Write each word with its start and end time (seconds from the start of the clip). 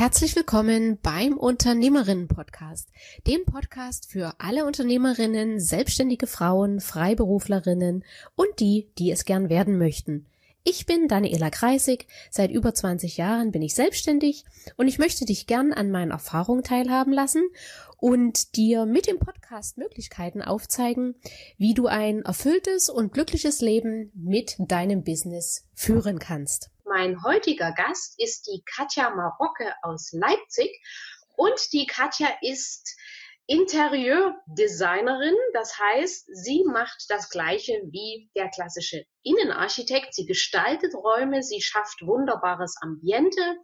Herzlich 0.00 0.34
willkommen 0.34 0.98
beim 1.02 1.36
Unternehmerinnen-Podcast, 1.36 2.88
dem 3.26 3.44
Podcast 3.44 4.10
für 4.10 4.32
alle 4.38 4.64
Unternehmerinnen, 4.64 5.60
selbstständige 5.60 6.26
Frauen, 6.26 6.80
Freiberuflerinnen 6.80 8.02
und 8.34 8.48
die, 8.60 8.88
die 8.96 9.10
es 9.10 9.26
gern 9.26 9.50
werden 9.50 9.76
möchten. 9.76 10.24
Ich 10.64 10.86
bin 10.86 11.06
Daniela 11.06 11.50
Kreisig, 11.50 12.06
seit 12.30 12.50
über 12.50 12.72
20 12.72 13.18
Jahren 13.18 13.52
bin 13.52 13.60
ich 13.60 13.74
selbstständig 13.74 14.46
und 14.78 14.88
ich 14.88 14.98
möchte 14.98 15.26
dich 15.26 15.46
gern 15.46 15.74
an 15.74 15.90
meinen 15.90 16.12
Erfahrungen 16.12 16.64
teilhaben 16.64 17.12
lassen 17.12 17.42
und 18.00 18.56
dir 18.56 18.86
mit 18.86 19.06
dem 19.06 19.18
Podcast 19.18 19.78
Möglichkeiten 19.78 20.42
aufzeigen, 20.42 21.14
wie 21.58 21.74
du 21.74 21.86
ein 21.86 22.22
erfülltes 22.22 22.88
und 22.88 23.12
glückliches 23.12 23.60
Leben 23.60 24.10
mit 24.14 24.56
deinem 24.58 25.04
Business 25.04 25.66
führen 25.74 26.18
kannst. 26.18 26.70
Mein 26.84 27.22
heutiger 27.22 27.72
Gast 27.72 28.18
ist 28.18 28.46
die 28.46 28.62
Katja 28.64 29.10
Marocke 29.10 29.72
aus 29.82 30.12
Leipzig 30.12 30.70
und 31.36 31.72
die 31.72 31.86
Katja 31.86 32.28
ist 32.42 32.96
Interieurdesignerin, 33.50 35.34
das 35.54 35.76
heißt, 35.76 36.28
sie 36.32 36.62
macht 36.72 37.06
das 37.08 37.30
gleiche 37.30 37.72
wie 37.90 38.30
der 38.36 38.48
klassische 38.48 39.04
Innenarchitekt. 39.24 40.14
Sie 40.14 40.24
gestaltet 40.24 40.94
Räume, 40.94 41.42
sie 41.42 41.60
schafft 41.60 42.00
wunderbares 42.06 42.76
Ambiente 42.80 43.56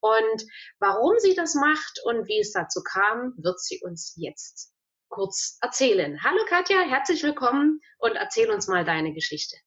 und 0.00 0.46
warum 0.78 1.18
sie 1.18 1.34
das 1.34 1.54
macht 1.54 2.00
und 2.04 2.26
wie 2.26 2.40
es 2.40 2.52
dazu 2.52 2.80
kam, 2.82 3.34
wird 3.36 3.60
sie 3.60 3.82
uns 3.84 4.14
jetzt 4.16 4.72
kurz 5.10 5.58
erzählen. 5.60 6.18
Hallo 6.24 6.40
Katja, 6.48 6.80
herzlich 6.80 7.22
willkommen 7.22 7.80
und 7.98 8.16
erzähl 8.16 8.50
uns 8.50 8.66
mal 8.66 8.86
deine 8.86 9.12
Geschichte. 9.12 9.58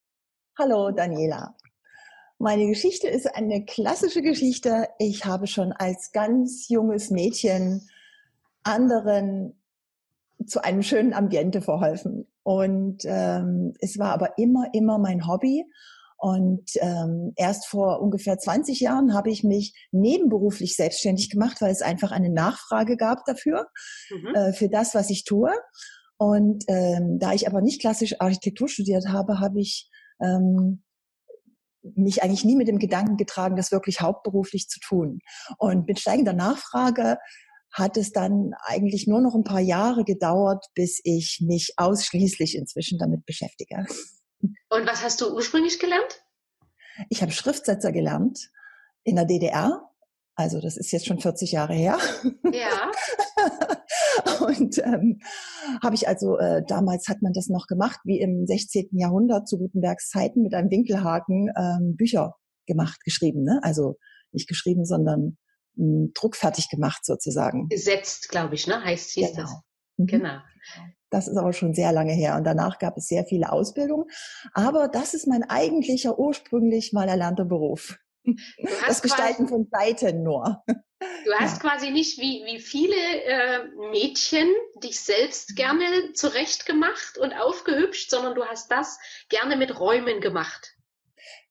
Hallo 0.57 0.89
Daniela. 0.89 1.55
Meine 2.39 2.65
Geschichte 2.65 3.09
ist 3.09 3.27
eine 3.27 3.63
klassische 3.63 4.23
Geschichte. 4.23 4.89
Ich 4.97 5.25
habe 5.25 5.45
schon 5.45 5.71
als 5.71 6.11
ganz 6.13 6.67
junges 6.67 7.11
Mädchen 7.11 7.87
anderen 8.63 9.53
zu 10.47 10.63
einem 10.63 10.81
schönen 10.81 11.13
Ambiente 11.13 11.61
verholfen. 11.61 12.27
Und 12.43 13.03
ähm, 13.05 13.73
es 13.79 13.99
war 13.99 14.11
aber 14.11 14.37
immer, 14.37 14.67
immer 14.73 14.97
mein 14.97 15.27
Hobby. 15.27 15.65
Und 16.17 16.71
ähm, 16.81 17.33
erst 17.35 17.67
vor 17.67 18.01
ungefähr 18.01 18.39
20 18.39 18.79
Jahren 18.79 19.13
habe 19.13 19.29
ich 19.29 19.43
mich 19.43 19.75
nebenberuflich 19.91 20.75
selbstständig 20.75 21.29
gemacht, 21.29 21.61
weil 21.61 21.71
es 21.71 21.83
einfach 21.83 22.11
eine 22.11 22.31
Nachfrage 22.31 22.97
gab 22.97 23.23
dafür, 23.25 23.67
mhm. 24.09 24.35
äh, 24.35 24.53
für 24.53 24.67
das, 24.67 24.95
was 24.95 25.11
ich 25.11 25.25
tue. 25.25 25.51
Und 26.17 26.63
ähm, 26.67 27.19
da 27.19 27.33
ich 27.33 27.47
aber 27.47 27.61
nicht 27.61 27.79
klassisch 27.79 28.15
Architektur 28.19 28.67
studiert 28.67 29.07
habe, 29.09 29.39
habe 29.39 29.59
ich 29.59 29.91
ähm, 30.19 30.83
mich 31.95 32.23
eigentlich 32.23 32.43
nie 32.43 32.55
mit 32.55 32.67
dem 32.67 32.79
Gedanken 32.79 33.17
getragen, 33.17 33.55
das 33.55 33.71
wirklich 33.71 34.01
hauptberuflich 34.01 34.67
zu 34.67 34.79
tun. 34.79 35.19
Und 35.57 35.87
mit 35.87 35.99
steigender 35.99 36.33
Nachfrage 36.33 37.17
hat 37.78 37.95
es 37.95 38.11
dann 38.11 38.53
eigentlich 38.64 39.08
nur 39.08 39.22
noch 39.22 39.36
ein 39.36 39.44
paar 39.44 39.59
Jahre 39.59 40.03
gedauert, 40.03 40.66
bis 40.73 41.00
ich 41.03 41.39
mich 41.42 41.73
ausschließlich 41.78 42.56
inzwischen 42.56 42.97
damit 42.97 43.25
beschäftige. 43.25 43.86
Und 44.70 44.88
was 44.88 45.03
hast 45.03 45.22
du 45.22 45.33
ursprünglich 45.33 45.80
gelernt? 45.80 46.23
Ich 47.09 47.22
habe 47.22 47.31
Schriftsetzer 47.31 47.92
gelernt 47.92 48.50
in 49.03 49.16
der 49.16 49.25
DDR. 49.25 49.83
Also 50.36 50.59
das 50.59 50.78
ist 50.78 50.92
jetzt 50.92 51.05
schon 51.05 51.20
40 51.20 51.52
Jahre 51.52 51.73
her. 51.73 51.98
Ja. 52.52 52.92
Und 54.45 54.78
ähm, 54.80 55.20
habe 55.83 55.95
ich 55.95 56.08
also, 56.08 56.38
äh, 56.38 56.64
damals 56.67 57.08
hat 57.08 57.22
man 57.22 57.33
das 57.33 57.48
noch 57.48 57.67
gemacht, 57.67 58.00
wie 58.03 58.20
im 58.20 58.45
16. 58.45 58.89
Jahrhundert 58.94 59.48
zu 59.48 59.58
Gutenbergs 59.58 60.10
Zeiten 60.10 60.42
mit 60.42 60.54
einem 60.54 60.71
Winkelhaken 60.71 61.52
ähm, 61.55 61.95
Bücher 61.95 62.36
gemacht, 62.66 63.04
geschrieben. 63.04 63.43
Ne? 63.43 63.60
Also 63.64 63.98
nicht 64.32 64.48
geschrieben, 64.48 64.86
sondern 64.86 65.37
druckfertig 65.77 66.70
gemacht 66.70 67.05
sozusagen. 67.05 67.70
Gesetzt, 67.70 68.30
glaube 68.30 68.55
ich, 68.55 68.67
ne? 68.67 68.83
heißt 68.83 69.11
hieß 69.11 69.32
genau. 69.32 69.42
das. 69.42 69.61
Mhm. 69.98 70.08
Genau. 70.08 70.38
Das 71.10 71.27
ist 71.27 71.38
aber 71.38 71.54
schon 71.54 71.73
sehr 71.73 71.92
lange 71.92 72.14
her. 72.14 72.36
Und 72.36 72.43
danach 72.43 72.80
gab 72.80 72.98
es 72.98 73.08
sehr 73.08 73.26
viele 73.26 73.52
Ausbildungen. 73.52 74.05
Aber 74.54 74.87
das 74.87 75.14
ist 75.14 75.27
mein 75.27 75.49
eigentlicher, 75.49 76.20
ursprünglich 76.20 76.92
mal 76.92 77.08
erlernter 77.08 77.45
Beruf. 77.45 77.98
Das 78.86 79.02
Gestalten 79.02 79.48
von 79.48 79.67
Seiten 79.71 80.23
nur. 80.23 80.64
Du 81.26 81.33
hast 81.39 81.64
ja. 81.64 81.70
quasi 81.70 81.92
nicht 81.92 82.17
wie, 82.17 82.43
wie 82.45 82.60
viele 82.60 82.95
äh, 82.95 83.64
Mädchen 83.92 84.49
dich 84.83 84.99
selbst 84.99 85.55
gerne 85.55 86.11
zurechtgemacht 86.14 87.17
und 87.17 87.33
aufgehübscht, 87.33 88.10
sondern 88.10 88.36
du 88.36 88.43
hast 88.43 88.71
das 88.71 88.98
gerne 89.30 89.55
mit 89.55 89.80
Räumen 89.80 90.21
gemacht. 90.21 90.77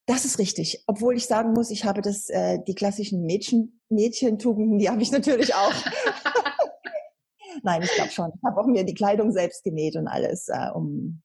Das 0.06 0.24
ist 0.24 0.38
richtig. 0.38 0.84
Obwohl 0.86 1.16
ich 1.16 1.26
sagen 1.26 1.52
muss, 1.52 1.70
ich 1.70 1.84
habe 1.84 2.00
das, 2.00 2.28
äh, 2.30 2.58
die 2.66 2.74
klassischen 2.74 3.22
Mädchen, 3.22 3.80
Mädchentugenden, 3.88 4.78
die 4.78 4.88
habe 4.88 5.02
ich 5.02 5.10
natürlich 5.10 5.54
auch. 5.54 5.74
Nein, 7.62 7.82
ich 7.82 7.92
glaube 7.92 8.10
schon. 8.10 8.30
Ich 8.34 8.42
habe 8.44 8.60
auch 8.60 8.66
mir 8.66 8.84
die 8.84 8.94
Kleidung 8.94 9.32
selbst 9.32 9.64
genäht 9.64 9.96
und 9.96 10.06
alles, 10.06 10.48
äh, 10.48 10.70
um 10.72 11.22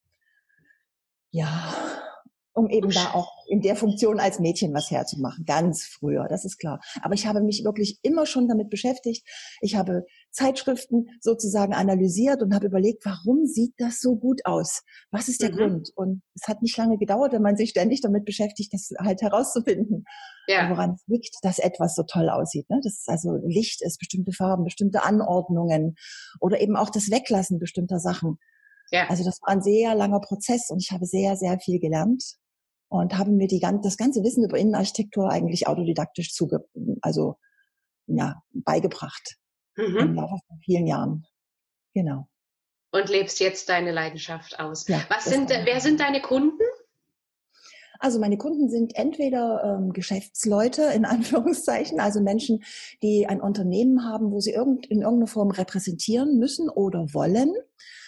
ja, 1.29 1.73
um 2.53 2.69
eben 2.69 2.89
da 2.89 3.13
auch 3.13 3.31
in 3.47 3.61
der 3.61 3.75
Funktion 3.75 4.19
als 4.19 4.39
Mädchen 4.39 4.73
was 4.73 4.91
herzumachen. 4.91 5.45
Ganz 5.45 5.83
früher, 5.83 6.27
das 6.29 6.45
ist 6.45 6.57
klar. 6.57 6.79
Aber 7.01 7.13
ich 7.13 7.25
habe 7.25 7.41
mich 7.41 7.63
wirklich 7.63 7.99
immer 8.01 8.25
schon 8.25 8.47
damit 8.47 8.69
beschäftigt. 8.69 9.25
Ich 9.61 9.75
habe 9.75 10.05
Zeitschriften 10.31 11.07
sozusagen 11.21 11.73
analysiert 11.73 12.41
und 12.41 12.53
habe 12.53 12.67
überlegt, 12.67 13.05
warum 13.05 13.45
sieht 13.45 13.73
das 13.77 14.01
so 14.01 14.17
gut 14.17 14.45
aus? 14.45 14.83
Was 15.11 15.29
ist 15.29 15.41
der 15.41 15.51
mhm. 15.51 15.57
Grund? 15.57 15.91
Und 15.95 16.21
es 16.33 16.47
hat 16.47 16.61
nicht 16.61 16.77
lange 16.77 16.97
gedauert, 16.97 17.31
wenn 17.31 17.41
man 17.41 17.55
sich 17.55 17.69
ständig 17.69 18.01
damit 18.01 18.25
beschäftigt, 18.25 18.73
das 18.73 18.89
halt 18.99 19.21
herauszufinden, 19.21 20.03
ja. 20.47 20.69
woran 20.69 20.91
es 20.91 21.03
liegt, 21.07 21.35
dass 21.43 21.59
etwas 21.59 21.95
so 21.95 22.03
toll 22.03 22.29
aussieht. 22.29 22.69
Ne? 22.69 22.79
Das 22.83 22.93
ist 22.93 23.09
also 23.09 23.37
Licht 23.45 23.81
ist, 23.81 23.97
bestimmte 23.97 24.33
Farben, 24.33 24.65
bestimmte 24.65 25.03
Anordnungen 25.03 25.95
oder 26.39 26.59
eben 26.59 26.75
auch 26.75 26.89
das 26.89 27.11
Weglassen 27.11 27.59
bestimmter 27.59 27.99
Sachen. 27.99 28.37
Ja. 28.91 29.09
Also 29.09 29.23
das 29.23 29.39
war 29.41 29.49
ein 29.53 29.61
sehr 29.61 29.95
langer 29.95 30.19
Prozess 30.19 30.69
und 30.69 30.81
ich 30.81 30.91
habe 30.91 31.05
sehr, 31.05 31.37
sehr 31.37 31.57
viel 31.59 31.79
gelernt 31.79 32.40
und 32.91 33.17
habe 33.17 33.31
mir 33.31 33.47
die, 33.47 33.61
das 33.61 33.95
ganze 33.95 34.21
Wissen 34.21 34.43
über 34.43 34.57
Innenarchitektur 34.57 35.29
eigentlich 35.29 35.65
autodidaktisch 35.65 36.33
zuge, 36.33 36.67
also 37.01 37.37
ja, 38.05 38.41
beigebracht 38.51 39.37
mhm. 39.77 39.97
im 39.97 40.15
Laufe 40.15 40.35
von 40.45 40.59
vielen 40.65 40.85
Jahren. 40.87 41.25
Genau. 41.93 42.27
Und 42.91 43.09
lebst 43.09 43.39
jetzt 43.39 43.69
deine 43.69 43.93
Leidenschaft 43.93 44.59
aus. 44.59 44.89
Ja, 44.89 45.01
Was 45.07 45.23
sind, 45.23 45.49
wer 45.49 45.79
sind 45.79 46.01
deine 46.01 46.21
Kunden? 46.21 46.59
Also 47.97 48.19
meine 48.19 48.37
Kunden 48.37 48.69
sind 48.69 48.97
entweder 48.97 49.63
ähm, 49.63 49.93
Geschäftsleute 49.93 50.81
in 50.93 51.05
Anführungszeichen, 51.05 52.01
also 52.01 52.19
Menschen, 52.19 52.61
die 53.01 53.25
ein 53.25 53.39
Unternehmen 53.39 54.03
haben, 54.03 54.31
wo 54.33 54.41
sie 54.41 54.51
irgend, 54.51 54.85
in 54.87 55.01
irgendeiner 55.01 55.27
Form 55.27 55.51
repräsentieren 55.51 56.39
müssen 56.39 56.67
oder 56.67 57.13
wollen. 57.13 57.53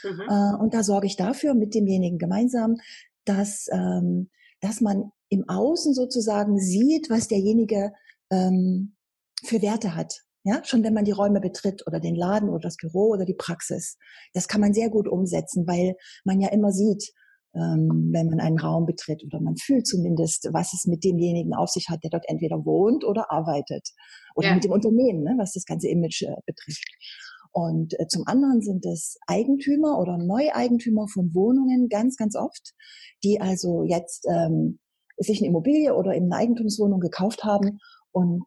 Mhm. 0.03 0.21
Äh, 0.27 0.61
und 0.61 0.73
da 0.73 0.83
sorge 0.83 1.07
ich 1.07 1.15
dafür 1.15 1.53
mit 1.53 1.73
demjenigen 1.73 2.17
gemeinsam, 2.17 2.75
dass 3.23 3.67
ähm, 3.71 4.29
dass 4.63 4.79
man 4.79 5.11
im 5.27 5.43
Außen 5.49 5.93
sozusagen 5.93 6.57
sieht, 6.57 7.09
was 7.09 7.27
derjenige 7.27 7.91
ähm, 8.31 8.95
für 9.43 9.61
Werte 9.61 9.93
hat. 9.93 10.21
Ja, 10.45 10.63
schon 10.63 10.83
wenn 10.83 10.93
man 10.93 11.05
die 11.05 11.11
Räume 11.11 11.41
betritt 11.41 11.85
oder 11.85 11.99
den 11.99 12.15
Laden 12.15 12.49
oder 12.49 12.59
das 12.59 12.77
Büro 12.77 13.09
oder 13.09 13.25
die 13.25 13.33
Praxis. 13.33 13.97
Das 14.33 14.47
kann 14.47 14.61
man 14.61 14.73
sehr 14.73 14.89
gut 14.89 15.07
umsetzen, 15.07 15.67
weil 15.67 15.95
man 16.23 16.39
ja 16.39 16.49
immer 16.49 16.71
sieht, 16.71 17.11
ähm, 17.55 18.09
wenn 18.13 18.27
man 18.27 18.39
einen 18.39 18.59
Raum 18.59 18.85
betritt 18.85 19.23
oder 19.25 19.41
man 19.41 19.57
fühlt 19.57 19.85
zumindest, 19.85 20.49
was 20.53 20.73
es 20.73 20.85
mit 20.85 21.03
demjenigen 21.03 21.53
auf 21.53 21.69
sich 21.69 21.87
hat, 21.89 22.03
der 22.03 22.09
dort 22.09 22.25
entweder 22.27 22.65
wohnt 22.65 23.03
oder 23.03 23.31
arbeitet 23.31 23.89
oder 24.35 24.49
ja. 24.49 24.53
mit 24.55 24.63
dem 24.63 24.71
Unternehmen, 24.71 25.23
ne, 25.23 25.35
was 25.37 25.53
das 25.53 25.65
ganze 25.65 25.89
Image 25.89 26.21
äh, 26.23 26.35
betrifft. 26.45 26.87
Und 27.53 27.97
äh, 27.99 28.07
zum 28.07 28.23
anderen 28.25 28.61
sind 28.61 28.85
es 28.85 29.17
Eigentümer 29.27 29.99
oder 29.99 30.17
Neueigentümer 30.17 31.07
von 31.07 31.33
Wohnungen 31.35 31.87
ganz, 31.87 32.17
ganz 32.17 32.35
oft, 32.35 32.73
die 33.23 33.39
also 33.39 33.83
jetzt 33.83 34.25
ähm, 34.27 34.79
sich 35.17 35.39
eine 35.39 35.49
Immobilie 35.49 35.95
oder 35.95 36.15
eben 36.15 36.31
eine 36.31 36.41
Eigentumswohnung 36.41 36.99
gekauft 36.99 37.43
haben 37.43 37.79
und 38.11 38.43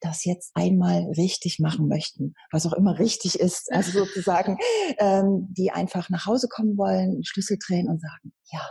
das 0.00 0.24
jetzt 0.24 0.50
einmal 0.54 1.04
richtig 1.16 1.58
machen 1.60 1.86
möchten, 1.86 2.34
was 2.50 2.66
auch 2.66 2.72
immer 2.72 2.98
richtig 2.98 3.38
ist, 3.38 3.68
also 3.72 4.04
sozusagen, 4.04 4.58
ähm, 4.98 5.46
die 5.50 5.70
einfach 5.70 6.10
nach 6.10 6.26
Hause 6.26 6.48
kommen 6.48 6.76
wollen, 6.76 7.22
Schlüssel 7.24 7.56
drehen 7.64 7.88
und 7.88 8.00
sagen, 8.00 8.32
ja, 8.50 8.66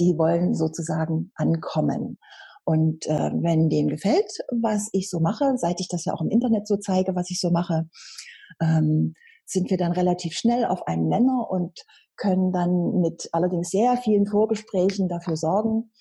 die 0.00 0.16
wollen 0.16 0.54
sozusagen 0.54 1.32
ankommen. 1.34 2.18
Und 2.64 3.06
äh, 3.06 3.30
wenn 3.42 3.68
denen 3.68 3.88
gefällt, 3.88 4.30
was 4.50 4.88
ich 4.92 5.10
so 5.10 5.20
mache, 5.20 5.54
seit 5.56 5.80
ich 5.80 5.88
das 5.88 6.04
ja 6.04 6.12
auch 6.12 6.20
im 6.20 6.30
Internet 6.30 6.68
so 6.68 6.76
zeige, 6.76 7.14
was 7.14 7.30
ich 7.30 7.40
so 7.40 7.50
mache, 7.50 7.88
ähm, 8.60 9.14
sind 9.44 9.70
wir 9.70 9.76
dann 9.76 9.92
relativ 9.92 10.34
schnell 10.34 10.64
auf 10.64 10.86
einem 10.86 11.08
Nenner 11.08 11.48
und 11.50 11.84
können 12.16 12.52
dann 12.52 13.00
mit 13.00 13.28
allerdings 13.32 13.70
sehr 13.70 13.96
vielen 13.96 14.26
Vorgesprächen 14.26 15.08
dafür 15.08 15.36
sorgen, 15.36 15.92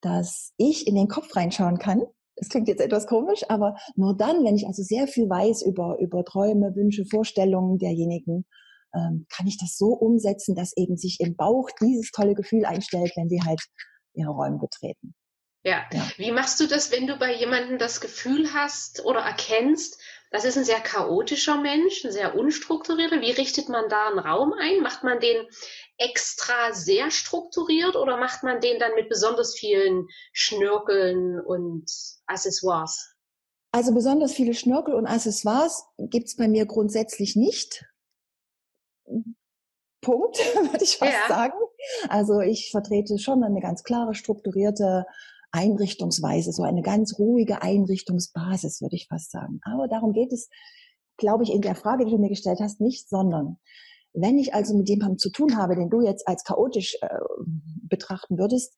dass 0.00 0.52
ich 0.56 0.86
in 0.86 0.94
den 0.94 1.08
Kopf 1.08 1.34
reinschauen 1.36 1.78
kann. 1.78 2.02
Das 2.36 2.48
klingt 2.48 2.68
jetzt 2.68 2.80
etwas 2.80 3.06
komisch, 3.06 3.42
aber 3.48 3.76
nur 3.96 4.16
dann, 4.16 4.44
wenn 4.44 4.54
ich 4.54 4.66
also 4.66 4.82
sehr 4.82 5.08
viel 5.08 5.28
weiß 5.28 5.62
über, 5.62 5.98
über 5.98 6.24
Träume, 6.24 6.74
Wünsche, 6.76 7.04
Vorstellungen 7.04 7.78
derjenigen, 7.78 8.46
ähm, 8.94 9.26
kann 9.28 9.46
ich 9.46 9.58
das 9.58 9.76
so 9.76 9.88
umsetzen, 9.88 10.54
dass 10.54 10.76
eben 10.76 10.96
sich 10.96 11.18
im 11.20 11.36
Bauch 11.36 11.68
dieses 11.80 12.10
tolle 12.12 12.34
Gefühl 12.34 12.64
einstellt, 12.64 13.12
wenn 13.16 13.28
sie 13.28 13.42
halt 13.44 13.60
ihre 14.14 14.30
Räume 14.30 14.58
betreten. 14.58 15.14
Ja. 15.64 15.84
ja. 15.92 16.08
Wie 16.16 16.30
machst 16.30 16.60
du 16.60 16.66
das, 16.66 16.92
wenn 16.92 17.06
du 17.06 17.18
bei 17.18 17.34
jemandem 17.34 17.78
das 17.78 18.00
Gefühl 18.00 18.52
hast 18.54 19.04
oder 19.04 19.20
erkennst, 19.20 20.00
das 20.30 20.44
ist 20.44 20.58
ein 20.58 20.64
sehr 20.64 20.80
chaotischer 20.80 21.60
Mensch, 21.60 22.04
ein 22.04 22.12
sehr 22.12 22.34
unstrukturierter. 22.34 23.20
Wie 23.20 23.30
richtet 23.30 23.68
man 23.68 23.88
da 23.88 24.08
einen 24.08 24.18
Raum 24.18 24.52
ein? 24.52 24.80
Macht 24.80 25.04
man 25.04 25.20
den 25.20 25.46
extra 25.96 26.72
sehr 26.72 27.10
strukturiert 27.10 27.96
oder 27.96 28.16
macht 28.18 28.42
man 28.42 28.60
den 28.60 28.78
dann 28.78 28.94
mit 28.94 29.08
besonders 29.08 29.54
vielen 29.54 30.06
Schnörkeln 30.32 31.40
und 31.40 31.90
Accessoires? 32.26 33.14
Also 33.72 33.92
besonders 33.92 34.32
viele 34.32 34.54
Schnörkel 34.54 34.94
und 34.94 35.06
Accessoires 35.06 35.84
gibt's 35.98 36.36
bei 36.36 36.48
mir 36.48 36.66
grundsätzlich 36.66 37.36
nicht. 37.36 37.84
Punkt, 40.00 40.36
würde 40.72 40.84
ich 40.84 40.96
fast 40.98 41.12
ja. 41.12 41.28
sagen. 41.28 41.58
Also 42.08 42.40
ich 42.40 42.70
vertrete 42.70 43.18
schon 43.18 43.42
eine 43.42 43.60
ganz 43.60 43.82
klare, 43.82 44.14
strukturierte 44.14 45.06
Einrichtungsweise, 45.50 46.52
so 46.52 46.62
eine 46.62 46.82
ganz 46.82 47.18
ruhige 47.18 47.62
Einrichtungsbasis, 47.62 48.80
würde 48.80 48.96
ich 48.96 49.08
fast 49.08 49.30
sagen. 49.30 49.60
Aber 49.62 49.88
darum 49.88 50.12
geht 50.12 50.32
es, 50.32 50.48
glaube 51.16 51.44
ich, 51.44 51.52
in 51.52 51.62
der 51.62 51.74
Frage, 51.74 52.04
die 52.04 52.10
du 52.10 52.18
mir 52.18 52.28
gestellt 52.28 52.60
hast, 52.60 52.80
nicht, 52.80 53.08
sondern 53.08 53.58
wenn 54.12 54.38
ich 54.38 54.54
also 54.54 54.76
mit 54.76 54.88
jemandem 54.88 55.18
zu 55.18 55.30
tun 55.30 55.56
habe, 55.56 55.76
den 55.76 55.90
du 55.90 56.00
jetzt 56.00 56.26
als 56.26 56.44
chaotisch 56.44 56.96
äh, 57.00 57.08
betrachten 57.82 58.38
würdest, 58.38 58.74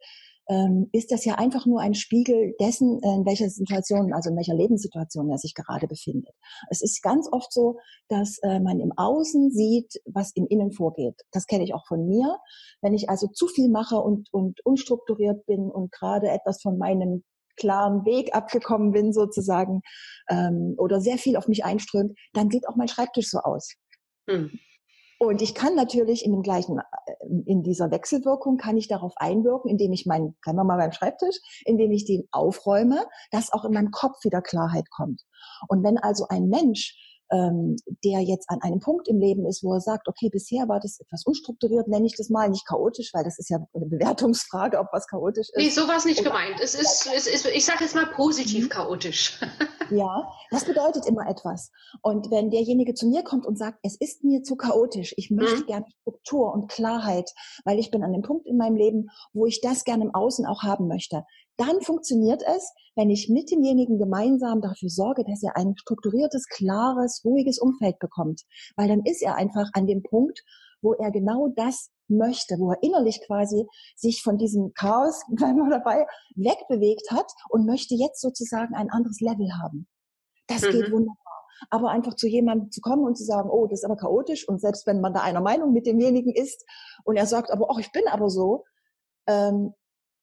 ähm, 0.50 0.88
ist 0.92 1.12
das 1.12 1.24
ja 1.24 1.36
einfach 1.36 1.64
nur 1.64 1.80
ein 1.80 1.94
Spiegel 1.94 2.54
dessen, 2.60 3.00
in 3.02 3.24
welcher 3.24 3.48
Situation, 3.48 4.12
also 4.12 4.30
in 4.30 4.36
welcher 4.36 4.54
Lebenssituation 4.54 5.30
er 5.30 5.38
sich 5.38 5.54
gerade 5.54 5.86
befindet. 5.86 6.34
Es 6.70 6.82
ist 6.82 7.02
ganz 7.02 7.28
oft 7.30 7.52
so, 7.52 7.78
dass 8.08 8.38
äh, 8.42 8.58
man 8.58 8.80
im 8.80 8.92
Außen 8.96 9.52
sieht, 9.52 9.94
was 10.06 10.32
im 10.34 10.46
Innen 10.48 10.72
vorgeht. 10.72 11.14
Das 11.30 11.46
kenne 11.46 11.62
ich 11.62 11.72
auch 11.72 11.86
von 11.86 12.06
mir. 12.08 12.38
Wenn 12.82 12.94
ich 12.94 13.08
also 13.08 13.28
zu 13.28 13.46
viel 13.46 13.68
mache 13.68 13.96
und, 13.96 14.28
und 14.32 14.58
unstrukturiert 14.66 15.46
bin 15.46 15.70
und 15.70 15.92
gerade 15.92 16.28
etwas 16.28 16.60
von 16.60 16.78
meinem 16.78 17.22
klaren 17.56 18.04
Weg 18.04 18.34
abgekommen 18.34 18.90
bin 18.90 19.12
sozusagen 19.12 19.82
ähm, 20.28 20.74
oder 20.78 21.00
sehr 21.00 21.18
viel 21.18 21.36
auf 21.36 21.46
mich 21.46 21.64
einströmt, 21.64 22.18
dann 22.32 22.50
sieht 22.50 22.66
auch 22.68 22.74
mein 22.74 22.88
Schreibtisch 22.88 23.28
so 23.28 23.38
aus. 23.38 23.74
Hm. 24.28 24.50
Und 25.22 25.42
ich 25.42 25.54
kann 25.54 25.74
natürlich 25.74 26.24
in 26.24 26.32
dem 26.32 26.40
gleichen, 26.40 26.78
äh, 26.78 26.82
in 27.44 27.62
dieser 27.62 27.90
Wechselwirkung 27.90 28.56
kann 28.56 28.78
ich 28.78 28.88
darauf 28.88 29.12
einwirken, 29.16 29.70
indem 29.70 29.92
ich 29.92 30.06
meinen, 30.06 30.34
bleiben 30.40 30.56
wir 30.56 30.64
mal 30.64 30.78
beim 30.78 30.92
Schreibtisch, 30.92 31.36
indem 31.66 31.90
ich 31.90 32.06
den 32.06 32.26
aufräume, 32.30 33.04
dass 33.30 33.52
auch 33.52 33.66
in 33.66 33.72
meinem 33.72 33.90
Kopf 33.90 34.24
wieder 34.24 34.40
Klarheit 34.40 34.88
kommt. 34.90 35.20
Und 35.68 35.84
wenn 35.84 35.98
also 35.98 36.26
ein 36.28 36.48
Mensch 36.48 36.96
ähm, 37.30 37.76
der 38.04 38.20
jetzt 38.20 38.50
an 38.50 38.60
einem 38.62 38.80
Punkt 38.80 39.08
im 39.08 39.18
Leben 39.18 39.46
ist, 39.46 39.62
wo 39.62 39.74
er 39.74 39.80
sagt, 39.80 40.08
okay, 40.08 40.28
bisher 40.30 40.68
war 40.68 40.80
das 40.80 40.98
etwas 41.00 41.24
unstrukturiert, 41.24 41.88
nenne 41.88 42.06
ich 42.06 42.16
das 42.16 42.28
mal, 42.28 42.48
nicht 42.48 42.66
chaotisch, 42.66 43.10
weil 43.12 43.24
das 43.24 43.38
ist 43.38 43.50
ja 43.50 43.58
eine 43.74 43.86
Bewertungsfrage, 43.86 44.78
ob 44.78 44.88
was 44.92 45.06
chaotisch 45.06 45.48
ist. 45.48 45.56
Nee, 45.56 45.70
sowas 45.70 46.04
nicht 46.04 46.20
Und 46.20 46.26
gemeint. 46.26 46.60
Es 46.62 46.74
ist, 46.74 47.08
es 47.14 47.26
ist, 47.26 47.46
ich 47.46 47.64
sage 47.64 47.84
jetzt 47.84 47.94
mal 47.94 48.06
positiv 48.06 48.64
mhm. 48.64 48.68
chaotisch. 48.68 49.40
Ja, 49.92 50.30
das 50.52 50.64
bedeutet 50.64 51.04
immer 51.06 51.28
etwas. 51.28 51.72
Und 52.02 52.30
wenn 52.30 52.50
derjenige 52.50 52.94
zu 52.94 53.08
mir 53.08 53.24
kommt 53.24 53.44
und 53.44 53.58
sagt, 53.58 53.80
es 53.82 53.96
ist 53.96 54.22
mir 54.22 54.44
zu 54.44 54.54
chaotisch, 54.54 55.12
ich 55.16 55.32
möchte 55.32 55.62
mhm. 55.62 55.66
gerne 55.66 55.86
Struktur 56.02 56.54
und 56.54 56.70
Klarheit, 56.70 57.28
weil 57.64 57.80
ich 57.80 57.90
bin 57.90 58.04
an 58.04 58.12
dem 58.12 58.22
Punkt 58.22 58.46
in 58.46 58.56
meinem 58.56 58.76
Leben, 58.76 59.08
wo 59.32 59.46
ich 59.46 59.60
das 59.60 59.82
gerne 59.82 60.04
im 60.04 60.14
Außen 60.14 60.46
auch 60.46 60.62
haben 60.62 60.86
möchte, 60.86 61.24
dann 61.60 61.82
funktioniert 61.82 62.42
es, 62.46 62.72
wenn 62.96 63.10
ich 63.10 63.28
mit 63.28 63.50
demjenigen 63.50 63.98
gemeinsam 63.98 64.62
dafür 64.62 64.88
sorge, 64.88 65.24
dass 65.24 65.42
er 65.42 65.56
ein 65.56 65.76
strukturiertes, 65.76 66.46
klares, 66.48 67.22
ruhiges 67.24 67.58
Umfeld 67.58 67.98
bekommt. 67.98 68.42
Weil 68.76 68.88
dann 68.88 69.02
ist 69.04 69.22
er 69.22 69.36
einfach 69.36 69.68
an 69.74 69.86
dem 69.86 70.02
Punkt, 70.02 70.42
wo 70.80 70.94
er 70.94 71.10
genau 71.10 71.48
das 71.54 71.90
möchte, 72.08 72.58
wo 72.58 72.72
er 72.72 72.82
innerlich 72.82 73.20
quasi 73.26 73.66
sich 73.94 74.22
von 74.22 74.38
diesem 74.38 74.72
Chaos, 74.72 75.22
bleiben 75.36 75.58
wir 75.58 75.78
dabei, 75.78 76.06
wegbewegt 76.34 77.10
hat 77.10 77.30
und 77.50 77.66
möchte 77.66 77.94
jetzt 77.94 78.20
sozusagen 78.22 78.74
ein 78.74 78.90
anderes 78.90 79.20
Level 79.20 79.48
haben. 79.62 79.86
Das 80.46 80.62
mhm. 80.62 80.70
geht 80.70 80.90
wunderbar. 80.90 81.16
Aber 81.68 81.90
einfach 81.90 82.14
zu 82.14 82.26
jemandem 82.26 82.70
zu 82.70 82.80
kommen 82.80 83.04
und 83.04 83.18
zu 83.18 83.24
sagen, 83.24 83.50
oh, 83.50 83.66
das 83.66 83.80
ist 83.80 83.84
aber 83.84 83.98
chaotisch 83.98 84.48
und 84.48 84.62
selbst 84.62 84.86
wenn 84.86 85.02
man 85.02 85.12
da 85.12 85.20
einer 85.20 85.42
Meinung 85.42 85.74
mit 85.74 85.86
demjenigen 85.86 86.34
ist 86.34 86.64
und 87.04 87.16
er 87.16 87.26
sagt 87.26 87.50
aber, 87.50 87.68
oh, 87.68 87.78
ich 87.78 87.92
bin 87.92 88.08
aber 88.08 88.30
so, 88.30 88.64
ähm, 89.26 89.74